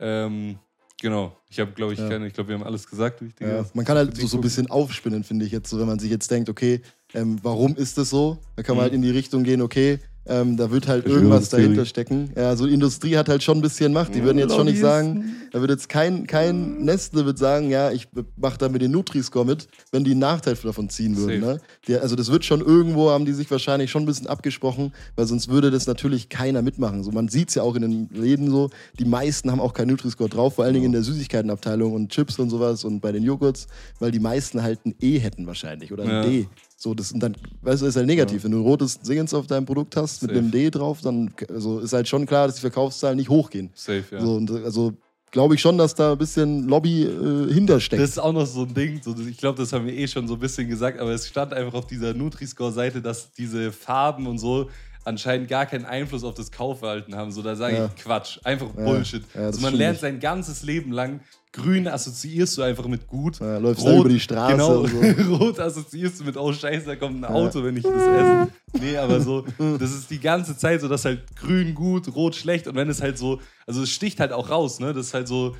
Ähm, 0.00 0.58
genau. 1.00 1.36
Ich 1.48 1.60
habe, 1.60 1.70
glaube 1.70 1.92
ich, 1.92 2.00
ja. 2.00 2.08
keine, 2.08 2.26
ich 2.26 2.32
glaube, 2.32 2.48
wir 2.48 2.56
haben 2.56 2.64
alles 2.64 2.88
gesagt. 2.88 3.22
Ja. 3.38 3.64
Man 3.72 3.84
kann 3.84 3.96
halt 3.96 4.16
so, 4.16 4.26
so 4.26 4.38
ein 4.38 4.40
bisschen 4.40 4.68
aufspinnen, 4.68 5.22
finde 5.22 5.46
ich 5.46 5.52
jetzt, 5.52 5.70
so, 5.70 5.78
wenn 5.78 5.86
man 5.86 6.00
sich 6.00 6.10
jetzt 6.10 6.28
denkt, 6.32 6.48
okay, 6.48 6.82
ähm, 7.14 7.38
warum 7.42 7.76
ist 7.76 7.98
das 7.98 8.10
so? 8.10 8.38
Da 8.56 8.64
kann 8.64 8.74
man 8.74 8.82
mhm. 8.82 8.90
halt 8.90 8.94
in 8.94 9.02
die 9.02 9.10
Richtung 9.10 9.44
gehen, 9.44 9.62
okay, 9.62 10.00
ähm, 10.28 10.56
da 10.56 10.70
wird 10.70 10.88
halt 10.88 11.06
irgendwas 11.06 11.48
dahinter 11.48 11.84
stecken. 11.84 12.30
Ja, 12.36 12.54
so 12.56 12.66
Industrie 12.66 13.16
hat 13.16 13.28
halt 13.28 13.42
schon 13.42 13.58
ein 13.58 13.62
bisschen 13.62 13.92
Macht. 13.92 14.14
Die 14.14 14.22
würden 14.22 14.38
jetzt 14.38 14.54
schon 14.54 14.66
nicht 14.66 14.80
sagen, 14.80 15.36
da 15.50 15.60
wird 15.60 15.70
jetzt 15.70 15.88
kein, 15.88 16.26
kein 16.26 16.78
Nestle 16.84 17.26
wird 17.26 17.38
sagen, 17.38 17.70
ja, 17.70 17.90
ich 17.90 18.08
mache 18.36 18.58
da 18.58 18.68
mit 18.68 18.82
den 18.82 18.90
Nutri-Score 18.90 19.44
mit, 19.44 19.68
wenn 19.90 20.04
die 20.04 20.12
einen 20.12 20.20
Nachteil 20.20 20.54
davon 20.54 20.88
ziehen 20.88 21.16
würden. 21.16 21.40
Ne? 21.40 21.60
Die, 21.86 21.96
also 21.96 22.16
das 22.16 22.30
wird 22.30 22.44
schon 22.44 22.60
irgendwo, 22.60 23.10
haben 23.10 23.24
die 23.24 23.32
sich 23.32 23.50
wahrscheinlich 23.50 23.90
schon 23.90 24.02
ein 24.02 24.06
bisschen 24.06 24.26
abgesprochen, 24.26 24.92
weil 25.16 25.26
sonst 25.26 25.48
würde 25.48 25.70
das 25.70 25.86
natürlich 25.86 26.28
keiner 26.28 26.62
mitmachen. 26.62 27.02
So, 27.04 27.10
man 27.10 27.28
sieht 27.28 27.48
es 27.48 27.54
ja 27.54 27.62
auch 27.62 27.74
in 27.74 27.82
den 27.82 28.08
Läden 28.12 28.50
so, 28.50 28.70
die 28.98 29.04
meisten 29.04 29.50
haben 29.50 29.60
auch 29.60 29.74
keinen 29.74 29.88
Nutri-Score 29.88 30.28
drauf, 30.28 30.54
vor 30.54 30.64
allen 30.64 30.74
Dingen 30.74 30.86
in 30.86 30.92
der 30.92 31.02
Süßigkeitenabteilung 31.02 31.92
und 31.92 32.10
Chips 32.10 32.38
und 32.38 32.50
sowas 32.50 32.84
und 32.84 33.00
bei 33.00 33.12
den 33.12 33.22
Joghurts, 33.22 33.66
weil 33.98 34.10
die 34.10 34.20
meisten 34.20 34.62
halt 34.62 34.84
ein 34.84 34.94
E 35.00 35.18
hätten 35.18 35.46
wahrscheinlich 35.46 35.92
oder 35.92 36.04
ein 36.04 36.10
ja. 36.10 36.22
D. 36.22 36.48
So, 36.80 36.94
das 36.94 37.08
sind 37.08 37.20
dann, 37.22 37.34
weißt 37.62 37.82
du, 37.82 37.86
ist 37.86 37.96
halt 37.96 38.06
negativ. 38.06 38.38
Ja. 38.38 38.44
Wenn 38.44 38.52
du 38.52 38.58
ein 38.58 38.62
rotes 38.62 39.00
Singens 39.02 39.34
auf 39.34 39.48
deinem 39.48 39.66
Produkt 39.66 39.96
hast 39.96 40.22
mit 40.22 40.30
Safe. 40.30 40.38
einem 40.38 40.52
D 40.52 40.70
drauf, 40.70 41.00
dann 41.00 41.34
also 41.48 41.80
ist 41.80 41.92
halt 41.92 42.06
schon 42.06 42.24
klar, 42.24 42.46
dass 42.46 42.54
die 42.54 42.60
Verkaufszahlen 42.60 43.16
nicht 43.16 43.28
hochgehen. 43.28 43.70
Safe, 43.74 44.04
ja. 44.12 44.20
So, 44.20 44.36
und, 44.36 44.50
also 44.50 44.92
glaube 45.30 45.54
ich 45.54 45.60
schon, 45.60 45.78
dass 45.78 45.94
da 45.94 46.12
ein 46.12 46.18
bisschen 46.18 46.68
Lobby 46.68 47.04
äh, 47.04 47.52
hintersteckt. 47.52 48.02
Das 48.02 48.10
ist 48.10 48.18
auch 48.18 48.32
noch 48.32 48.46
so 48.46 48.62
ein 48.62 48.74
Ding. 48.74 49.00
So, 49.02 49.14
ich 49.18 49.36
glaube, 49.36 49.58
das 49.58 49.72
haben 49.72 49.86
wir 49.86 49.94
eh 49.94 50.06
schon 50.08 50.26
so 50.28 50.34
ein 50.34 50.40
bisschen 50.40 50.68
gesagt, 50.68 50.98
aber 51.00 51.10
es 51.10 51.28
stand 51.28 51.52
einfach 51.52 51.74
auf 51.74 51.86
dieser 51.86 52.14
Nutri-Score-Seite, 52.14 53.02
dass 53.02 53.32
diese 53.32 53.72
Farben 53.72 54.26
und 54.26 54.38
so 54.38 54.68
anscheinend 55.04 55.48
gar 55.48 55.66
keinen 55.66 55.86
Einfluss 55.86 56.22
auf 56.22 56.34
das 56.34 56.52
Kaufverhalten 56.52 57.16
haben. 57.16 57.32
So, 57.32 57.42
da 57.42 57.56
sage 57.56 57.76
ja. 57.76 57.86
ich 57.86 58.02
Quatsch, 58.02 58.38
einfach 58.44 58.68
Bullshit. 58.68 59.22
Ja, 59.34 59.42
also 59.42 59.60
man 59.60 59.74
lernt 59.74 59.98
sein 60.00 60.20
ganzes 60.20 60.62
Leben 60.62 60.92
lang, 60.92 61.20
Grün 61.52 61.88
assoziierst 61.88 62.58
du 62.58 62.62
einfach 62.62 62.86
mit 62.86 63.06
gut. 63.06 63.40
Ja, 63.40 63.58
läufst 63.58 63.84
Rot, 63.84 64.00
über 64.00 64.08
die 64.10 64.20
Straße. 64.20 64.52
Genau, 64.52 64.86
so. 64.86 65.36
Rot 65.36 65.58
assoziierst 65.58 66.20
du 66.20 66.24
mit, 66.24 66.36
oh 66.36 66.52
Scheiße, 66.52 66.86
da 66.86 66.96
kommt 66.96 67.16
ein 67.16 67.24
Auto, 67.24 67.64
wenn 67.64 67.76
ich 67.76 67.82
das 67.82 67.92
esse. 67.92 68.48
Nee, 68.80 68.96
aber 68.98 69.20
so, 69.20 69.44
das 69.78 69.92
ist 69.92 70.10
die 70.10 70.20
ganze 70.20 70.56
Zeit 70.56 70.82
so, 70.82 70.88
dass 70.88 71.04
halt 71.04 71.22
grün 71.36 71.74
gut, 71.74 72.14
rot 72.14 72.34
schlecht 72.34 72.68
und 72.68 72.74
wenn 72.74 72.90
es 72.90 73.00
halt 73.00 73.16
so, 73.16 73.40
also 73.66 73.82
es 73.82 73.90
sticht 73.90 74.20
halt 74.20 74.32
auch 74.32 74.50
raus, 74.50 74.78
ne? 74.78 74.92
Das 74.92 75.06
ist 75.06 75.14
halt 75.14 75.26
so, 75.26 75.56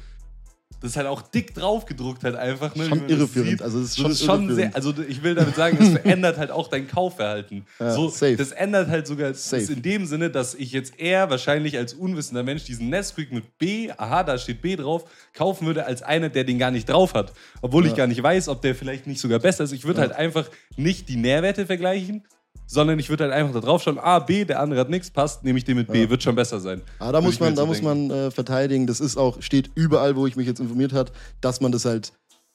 das 0.80 0.90
ist 0.92 0.96
halt 0.96 1.06
auch 1.08 1.22
dick 1.22 1.54
drauf 1.54 1.86
gedruckt 1.86 2.22
halt 2.22 2.36
einfach. 2.36 2.74
Ne, 2.76 2.84
Schon 2.86 3.08
irreführend. 3.08 3.50
sieht. 3.50 3.62
Also 3.62 3.80
ist 3.80 3.96
schon 3.96 4.04
das 4.10 4.20
ist 4.20 4.24
schon 4.24 4.44
irreführend. 4.48 4.74
sehr, 4.74 4.76
also 4.76 4.94
ich 5.08 5.22
will 5.22 5.34
damit 5.34 5.56
sagen, 5.56 5.76
es 5.80 5.88
verändert 5.90 6.38
halt 6.38 6.50
auch 6.50 6.68
dein 6.68 6.86
Kaufverhalten. 6.86 7.66
Ja, 7.80 7.92
so, 7.92 8.08
safe. 8.08 8.36
Das 8.36 8.52
ändert 8.52 8.88
halt 8.88 9.06
sogar 9.06 9.34
Safe. 9.34 9.72
in 9.72 9.82
dem 9.82 10.06
Sinne, 10.06 10.30
dass 10.30 10.54
ich 10.54 10.72
jetzt 10.72 10.98
eher 10.98 11.30
wahrscheinlich 11.30 11.76
als 11.76 11.94
unwissender 11.94 12.42
Mensch 12.42 12.64
diesen 12.64 12.90
Nesquik 12.90 13.32
mit 13.32 13.58
B, 13.58 13.90
aha, 13.96 14.22
da 14.22 14.38
steht 14.38 14.62
B 14.62 14.76
drauf, 14.76 15.04
kaufen 15.34 15.66
würde, 15.66 15.84
als 15.84 16.02
einer, 16.02 16.28
der 16.28 16.44
den 16.44 16.58
gar 16.58 16.70
nicht 16.70 16.88
drauf 16.88 17.14
hat. 17.14 17.32
Obwohl 17.60 17.86
ich 17.86 17.94
gar 17.96 18.06
nicht 18.06 18.22
weiß, 18.22 18.48
ob 18.48 18.62
der 18.62 18.74
vielleicht 18.74 19.06
nicht 19.06 19.20
sogar 19.20 19.40
besser 19.40 19.64
ist. 19.64 19.72
Ich 19.72 19.84
würde 19.84 20.00
halt 20.00 20.12
einfach 20.12 20.48
nicht 20.76 21.08
die 21.08 21.16
Nährwerte 21.16 21.66
vergleichen, 21.66 22.22
sondern 22.66 22.98
ich 22.98 23.08
würde 23.08 23.24
halt 23.24 23.32
einfach 23.32 23.54
da 23.54 23.60
drauf 23.60 23.82
schauen, 23.82 23.98
A, 23.98 24.18
B, 24.18 24.44
der 24.44 24.60
andere 24.60 24.80
hat 24.80 24.90
nichts, 24.90 25.10
passt, 25.10 25.44
nehme 25.44 25.58
ich 25.58 25.64
den 25.64 25.76
mit 25.76 25.88
B, 25.90 26.08
wird 26.10 26.22
schon 26.22 26.34
besser 26.34 26.60
sein. 26.60 26.82
Aber 26.98 27.12
da 27.12 27.18
Würde 27.18 27.26
muss 27.28 27.40
man, 27.40 27.54
da 27.54 27.64
muss 27.66 27.80
denken. 27.80 28.08
man 28.08 28.16
äh, 28.18 28.30
verteidigen. 28.30 28.86
Das 28.86 29.00
ist 29.00 29.16
auch, 29.16 29.40
steht 29.42 29.70
überall, 29.74 30.16
wo 30.16 30.26
ich 30.26 30.36
mich 30.36 30.46
jetzt 30.46 30.60
informiert 30.60 30.92
hat, 30.92 31.12
dass 31.40 31.60
man 31.60 31.72
das 31.72 31.84
halt, 31.84 32.12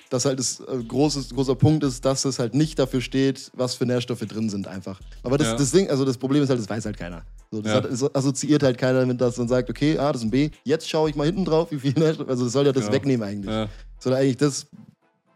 dass 0.09 0.25
halt 0.25 0.37
das 0.37 0.59
äh, 0.59 0.83
großes, 0.87 1.29
großer 1.33 1.55
Punkt 1.55 1.83
ist, 1.83 2.05
dass 2.05 2.25
es 2.25 2.37
halt 2.37 2.53
nicht 2.53 2.77
dafür 2.77 3.01
steht, 3.01 3.49
was 3.55 3.73
für 3.75 3.85
Nährstoffe 3.85 4.19
drin 4.21 4.49
sind 4.49 4.67
einfach. 4.67 4.99
Aber 5.23 5.37
das, 5.39 5.47
Ja. 5.47 5.55
das 5.55 5.71
Ding, 5.71 5.89
also 5.89 6.05
das 6.05 6.17
Problem 6.17 6.43
ist 6.43 6.49
halt, 6.49 6.59
das 6.59 6.69
weiß 6.69 6.85
halt 6.85 6.97
keiner. 6.97 7.23
So, 7.51 7.61
das, 7.61 7.71
Ja. 7.71 7.77
hat, 7.77 7.85
das 7.91 8.15
assoziiert 8.15 8.61
halt 8.63 8.77
keiner 8.77 8.99
damit, 9.01 9.19
dass 9.21 9.37
man 9.37 9.47
sagt, 9.47 9.69
okay, 9.69 9.97
ah, 9.97 10.11
das 10.11 10.21
ist 10.21 10.27
ein 10.27 10.31
B, 10.31 10.49
jetzt 10.63 10.87
schaue 10.89 11.09
ich 11.09 11.15
mal 11.15 11.25
hinten 11.25 11.45
drauf, 11.45 11.71
wie 11.71 11.79
viel 11.79 11.93
Nährstoffe, 11.97 12.29
also 12.29 12.43
das 12.43 12.53
soll 12.53 12.65
ja 12.67 12.71
das 12.71 12.85
Ja. 12.85 12.91
wegnehmen 12.91 13.27
eigentlich. 13.27 13.51
Ja. 13.51 13.67
Soll 13.99 14.13
eigentlich 14.13 14.37
das 14.37 14.67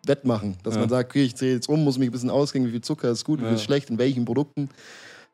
wettmachen, 0.08 0.58
dass 0.64 0.76
Ja. 0.76 0.82
man 0.82 0.90
sagt, 0.90 1.12
okay, 1.12 1.24
ich 1.24 1.36
zähle 1.36 1.54
jetzt 1.54 1.70
um, 1.70 1.84
muss 1.84 1.98
mich 1.98 2.10
ein 2.10 2.12
bisschen 2.12 2.30
ausgehen, 2.30 2.66
wie 2.66 2.72
viel 2.72 2.82
Zucker 2.82 3.10
ist 3.12 3.24
gut, 3.24 3.40
wie 3.40 3.44
viel 3.44 3.52
Ja. 3.52 3.56
ist 3.56 3.64
schlecht, 3.64 3.90
in 3.90 3.98
welchen 3.98 4.26
Produkten. 4.26 4.70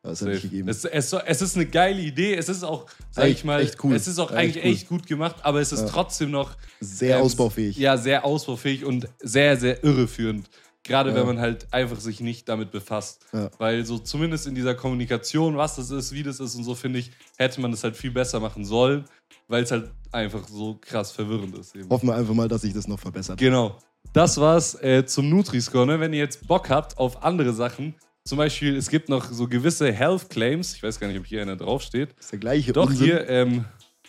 Das 0.02 0.20
ist 0.20 0.26
ja 0.26 0.32
nicht 0.34 0.42
gegeben. 0.42 0.68
Es, 0.68 0.84
es, 0.84 1.12
es 1.14 1.40
ist 1.42 1.56
eine 1.56 1.64
geile 1.64 2.00
Idee. 2.02 2.34
Es 2.34 2.50
ist 2.50 2.62
auch, 2.62 2.84
sag 3.10 3.24
Echt- 3.24 3.38
ich 3.38 3.44
mal, 3.44 3.62
echt 3.62 3.82
cool. 3.82 3.94
es 3.94 4.06
ist 4.06 4.18
auch 4.18 4.30
Ja, 4.32 4.36
eigentlich 4.36 4.56
echt 4.56 4.66
cool. 4.66 4.72
echt 4.72 4.88
gut 4.88 5.06
gemacht, 5.06 5.36
aber 5.42 5.60
es 5.62 5.72
ist 5.72 5.88
trotzdem 5.88 6.30
noch 6.30 6.56
Sehr 6.80 7.16
ähm, 7.16 7.22
ausbaufähig. 7.22 7.78
Ja, 7.78 7.96
sehr 7.96 8.24
ausbaufähig 8.26 8.84
und 8.84 9.08
sehr, 9.22 9.56
sehr 9.56 9.82
irreführend. 9.82 10.50
Gerade 10.82 11.08
Ja. 11.08 11.16
wenn 11.16 11.24
man 11.26 11.40
halt 11.40 11.72
einfach 11.72 11.98
sich 12.00 12.20
nicht 12.20 12.46
damit 12.50 12.70
befasst. 12.70 13.24
Ja. 13.32 13.50
Weil 13.56 13.86
so 13.86 13.96
zumindest 13.96 14.46
in 14.46 14.54
dieser 14.54 14.74
Kommunikation, 14.74 15.56
was 15.56 15.76
das 15.76 15.90
ist, 15.90 16.12
wie 16.12 16.22
das 16.22 16.38
ist 16.38 16.54
und 16.54 16.64
so, 16.64 16.74
finde 16.74 16.98
ich, 16.98 17.10
hätte 17.38 17.62
man 17.62 17.70
das 17.70 17.82
halt 17.82 17.96
viel 17.96 18.10
besser 18.10 18.38
machen 18.40 18.66
sollen, 18.66 19.06
weil 19.48 19.62
es 19.62 19.70
halt 19.70 19.90
einfach 20.12 20.46
so 20.46 20.76
krass 20.82 21.12
verwirrend 21.12 21.56
ist. 21.56 21.74
Eben. 21.74 21.88
Hoffen 21.88 22.10
wir 22.10 22.14
einfach 22.14 22.34
mal, 22.34 22.48
dass 22.48 22.60
sich 22.60 22.74
das 22.74 22.86
noch 22.86 23.00
verbessert. 23.00 23.38
Genau. 23.38 23.78
Das 24.12 24.38
war's 24.40 24.74
äh, 24.82 25.04
zum 25.06 25.28
Nutri-Score. 25.28 25.86
Ne? 25.86 25.98
Wenn 26.00 26.12
ihr 26.12 26.20
jetzt 26.20 26.46
Bock 26.46 26.70
habt 26.70 26.98
auf 26.98 27.22
andere 27.24 27.52
Sachen, 27.52 27.94
zum 28.24 28.38
Beispiel, 28.38 28.76
es 28.76 28.88
gibt 28.88 29.08
noch 29.08 29.30
so 29.30 29.46
gewisse 29.48 29.92
Health 29.92 30.30
Claims. 30.30 30.74
Ich 30.74 30.82
weiß 30.82 30.98
gar 31.00 31.08
nicht, 31.08 31.18
ob 31.18 31.26
hier 31.26 31.42
einer 31.42 31.56
draufsteht. 31.56 32.10
Das 32.16 32.26
ist 32.26 32.32
der 32.32 32.38
gleiche 32.38 32.72
Doch, 32.72 32.86
Unsinn. 32.86 33.04
hier, 33.06 33.28
ähm, 33.28 33.64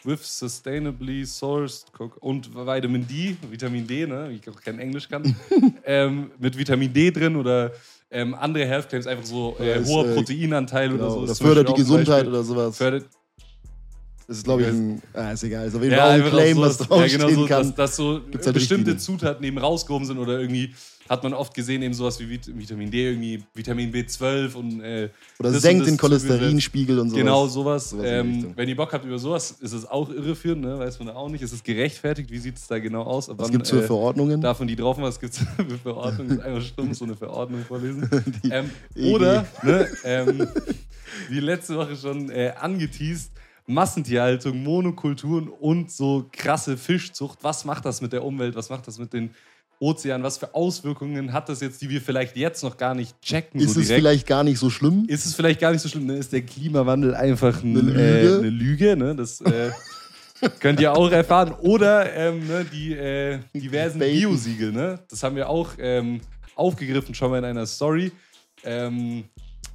with 0.06 0.20
sustainably 0.24 1.26
sourced 1.26 1.88
und 2.20 2.54
Vitamin 2.56 3.08
D, 3.08 3.36
Vitamin 3.50 3.88
D, 3.88 4.06
ne, 4.06 4.28
wie 4.30 4.36
ich 4.36 4.50
auch 4.50 4.62
kein 4.62 4.78
Englisch 4.80 5.10
kann, 5.10 5.36
ähm, 5.84 6.32
mit 6.38 6.56
Vitamin 6.58 6.94
D 6.94 7.10
drin 7.12 7.36
oder 7.36 7.72
ähm, 8.12 8.36
andere 8.36 8.66
Health 8.68 8.88
Claims, 8.88 9.08
einfach 9.08 9.26
so 9.26 9.58
äh, 9.60 9.84
hoher 9.84 10.08
äh, 10.08 10.14
Proteinanteil 10.14 10.90
oder 10.90 10.98
Genau, 11.00 11.10
so. 11.10 11.20
oder 11.22 11.32
ist 11.32 11.38
zum 11.40 11.48
fördert 11.48 11.70
die 11.70 11.74
Gesundheit 11.74 12.28
oder 12.28 12.44
sowas. 12.44 12.78
Fördert, 12.78 13.06
Das 14.28 14.38
ist, 14.38 14.44
glaube 14.44 14.64
ich, 14.64 14.68
ein. 14.70 15.02
Ah, 15.14 15.32
ist 15.32 15.44
egal. 15.44 15.68
Ist 15.68 15.76
auf 15.76 15.84
jeden 15.84 15.94
ja, 15.94 16.00
Fall 16.00 16.08
auch 16.08 16.14
ein 16.14 16.22
einfach 16.22 16.34
auch 16.34 16.42
Claim, 16.42 16.56
so, 16.56 16.62
was 16.62 16.78
dass- 16.78 16.88
draufstehen 16.88 17.22
ja, 17.22 17.28
genau 17.28 17.42
so, 17.42 17.48
kann. 17.48 17.68
Dass, 17.68 17.76
dass 17.76 17.96
so 17.96 18.22
Gibt's 18.32 18.48
halt 18.48 18.54
bestimmte. 18.56 18.98
Zutaten 18.98 19.46
eben 19.46 19.58
rausgehoben 19.58 20.08
sind 20.08 20.18
oder 20.18 20.40
irgendwie 20.40 20.74
hat 21.08 21.24
man 21.24 21.34
oft 21.36 21.54
gesehen, 21.54 21.84
eben 21.84 21.94
sowas 21.94 22.20
wie 22.20 22.28
Vit 22.28 22.48
Vitamin 22.58 22.90
D, 22.90 23.10
irgendwie 23.10 23.44
Vitamin 23.54 23.94
B12 23.94 24.56
und 24.56 24.82
äh, 24.82 25.10
oder 25.40 25.50
und 25.50 25.56
senkt 25.60 25.82
das 25.82 25.90
den. 25.90 25.98
Cholesterinspiegel 25.98 26.98
und 26.98 27.10
sowas. 27.10 27.20
Genau, 27.20 27.48
sowas. 27.48 27.90
Sowas 27.92 28.06
ähm, 28.08 28.54
wenn 28.56 28.68
ihr 28.68 28.76
Bock 28.76 28.92
habt 28.92 29.06
über 29.06 29.20
sowas, 29.20 29.52
ist 29.62 29.74
es 29.74 29.86
auch 29.86 30.10
irreführend, 30.10 30.64
ne? 30.64 30.80
weiß 30.80 30.98
man 31.00 31.10
auch 31.10 31.30
nicht. 31.30 31.44
Ist 31.44 31.52
es 31.52 31.62
gerechtfertigt? 31.64 32.32
Wie 32.32 32.40
sieht 32.40 32.58
es 32.58 32.66
da 32.66 32.80
genau 32.80 33.04
aus? 33.04 33.30
Ab 33.30 33.36
Was 33.38 33.52
gibt 33.52 33.66
es 33.66 33.70
für 33.70 33.84
äh, 33.84 33.88
Verordnungen? 33.88 34.42
Darf 34.42 34.58
man 34.58 34.68
die 34.68 34.76
drauf 34.76 34.98
machen? 34.98 35.06
Was 35.08 35.20
gibt 35.20 35.34
es 35.34 35.40
für 35.56 35.78
Verordnungen? 35.78 36.42
Einfach 36.42 36.64
stumpf 36.64 36.98
so 36.98 37.06
eine 37.06 37.16
Verordnung 37.16 37.64
vorlesen. 37.66 38.10
ähm, 38.52 38.72
EG. 38.96 39.14
oder, 39.14 39.46
ne, 39.62 39.88
ähm, 40.04 40.48
wie 41.30 41.40
letzte 41.40 41.76
Woche 41.76 41.96
schon 41.96 42.32
äh, 42.32 42.52
angeteased, 42.60 43.32
Massentierhaltung, 43.68 44.62
Monokulturen 44.64 45.48
und 45.48 45.92
so 45.92 46.30
krasse 46.32 46.78
Fischzucht. 46.78 47.40
Was 47.42 47.66
macht 47.66 47.86
das 47.86 48.02
mit 48.02 48.14
der 48.14 48.24
Umwelt? 48.24 48.56
Was 48.56 48.70
macht 48.70 48.88
das 48.88 49.00
mit 49.00 49.14
den 49.14 49.32
Ozeanen? 49.80 50.24
Was 50.24 50.38
für 50.38 50.54
Auswirkungen 50.54 51.34
hat 51.34 51.50
das 51.50 51.62
jetzt, 51.62 51.82
die 51.82 51.90
wir 51.90 52.02
vielleicht 52.02 52.38
jetzt 52.38 52.64
noch 52.64 52.78
gar 52.78 52.94
nicht 52.94 53.20
checken? 53.22 53.60
ist 53.60 53.74
so 53.74 53.80
es 53.82 53.92
vielleicht 53.92 54.28
gar 54.28 54.44
nicht 54.44 54.60
so 54.60 54.70
schlimm? 54.70 55.06
ist 55.08 55.26
es 55.26 55.34
vielleicht 55.34 55.60
gar 55.60 55.72
nicht 55.72 55.82
so 55.82 55.90
schlimm, 55.90 56.06
ne? 56.06 56.18
ist 56.18 56.32
der 56.32 56.44
Klimawandel 56.44 57.16
einfach 57.16 57.64
ein, 57.64 57.78
Eine 57.78 57.92
äh, 57.92 58.22
Lüge? 58.22 58.38
eine 58.38 58.50
Lüge, 58.50 58.96
ne? 58.98 59.16
Das 59.16 59.42
äh, 59.42 59.72
könnt 60.60 60.80
ihr 60.80 60.94
auch 60.94 61.12
erfahren. 61.12 61.54
Oder 61.54 62.14
ähm, 62.14 62.46
ne, 62.48 62.66
die 62.72 62.94
äh, 62.94 63.40
diversen. 63.54 64.00
Bio-Siegel, 64.00 64.72
ne? 64.72 65.00
Das 65.10 65.24
haben 65.24 65.36
wir 65.36 65.50
auch 65.50 65.72
ähm, 65.80 66.22
aufgegriffen 66.56 67.16
schon 67.16 67.32
mal 67.32 67.40
in 67.40 67.46
einer 67.46 67.66
Story. 67.66 68.12
Ähm, 68.64 69.26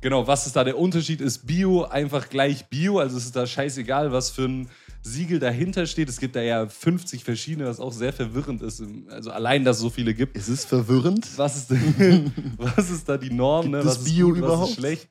genau, 0.01 0.27
was 0.27 0.47
ist 0.47 0.57
da 0.57 0.65
der 0.65 0.79
Unterschied? 0.79 1.21
Ist 1.21 1.47
Bio 1.47 1.85
einfach 1.85 2.29
gleich 2.29 2.67
Bio? 2.67 2.99
Also 2.99 3.17
es 3.17 3.27
ist 3.27 3.37
da 3.37 3.47
scheißegal, 3.47 4.13
was 4.13 4.31
für 4.31 4.45
ein 4.45 4.69
Siegel 5.03 5.39
dahinter 5.39 5.87
steht. 5.87 6.11
Es 6.11 6.21
gibt 6.21 6.37
da 6.37 6.43
ja 6.43 6.67
50 6.67 7.25
verschiedene, 7.25 7.67
was 7.67 7.81
auch 7.81 7.93
sehr 7.93 8.13
verwirrend 8.13 8.61
ist. 8.61 8.83
Also 9.09 9.31
allein, 9.31 9.65
dass 9.65 9.77
es 9.77 9.83
so 9.83 9.89
viele 9.91 10.13
gibt. 10.13 10.37
Es 10.37 10.49
ist 10.49 10.69
verwirrend. 10.69 11.27
Was 11.37 11.57
ist, 11.57 11.71
denn, 11.71 12.33
was 12.59 12.91
ist 12.91 13.09
da 13.09 13.17
die 13.17 13.31
Norm? 13.31 13.71
Ne? 13.71 13.85
Was 13.85 13.99
ist 13.99 14.05
Bio 14.05 14.29
gut, 14.29 14.37
Was 14.37 14.45
überhaupt? 14.45 14.71
ist 14.73 14.77
schlecht? 14.77 15.09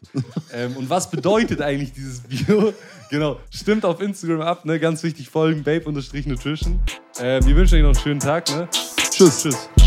Ähm, 0.53 0.77
und 0.77 0.89
was 0.89 1.09
bedeutet 1.09 1.61
eigentlich 1.61 1.93
dieses 1.93 2.21
Bio? 2.21 2.73
Genau, 3.11 3.39
stimmt 3.49 3.85
auf 3.85 4.01
Instagram 4.01 4.41
ab, 4.41 4.65
ne? 4.65 4.79
ganz 4.79 5.01
wichtig, 5.01 5.29
folgen 5.29 5.63
babe-nutrition. 5.63 6.79
Ähm, 7.19 7.43
wir 7.43 7.55
wünschen 7.55 7.77
euch 7.77 7.81
noch 7.81 7.89
einen 7.89 7.95
schönen 7.95 8.19
Tag. 8.19 8.47
Ne? 8.51 8.67
Tschüss. 9.09 9.41
Tschüss. 9.41 9.78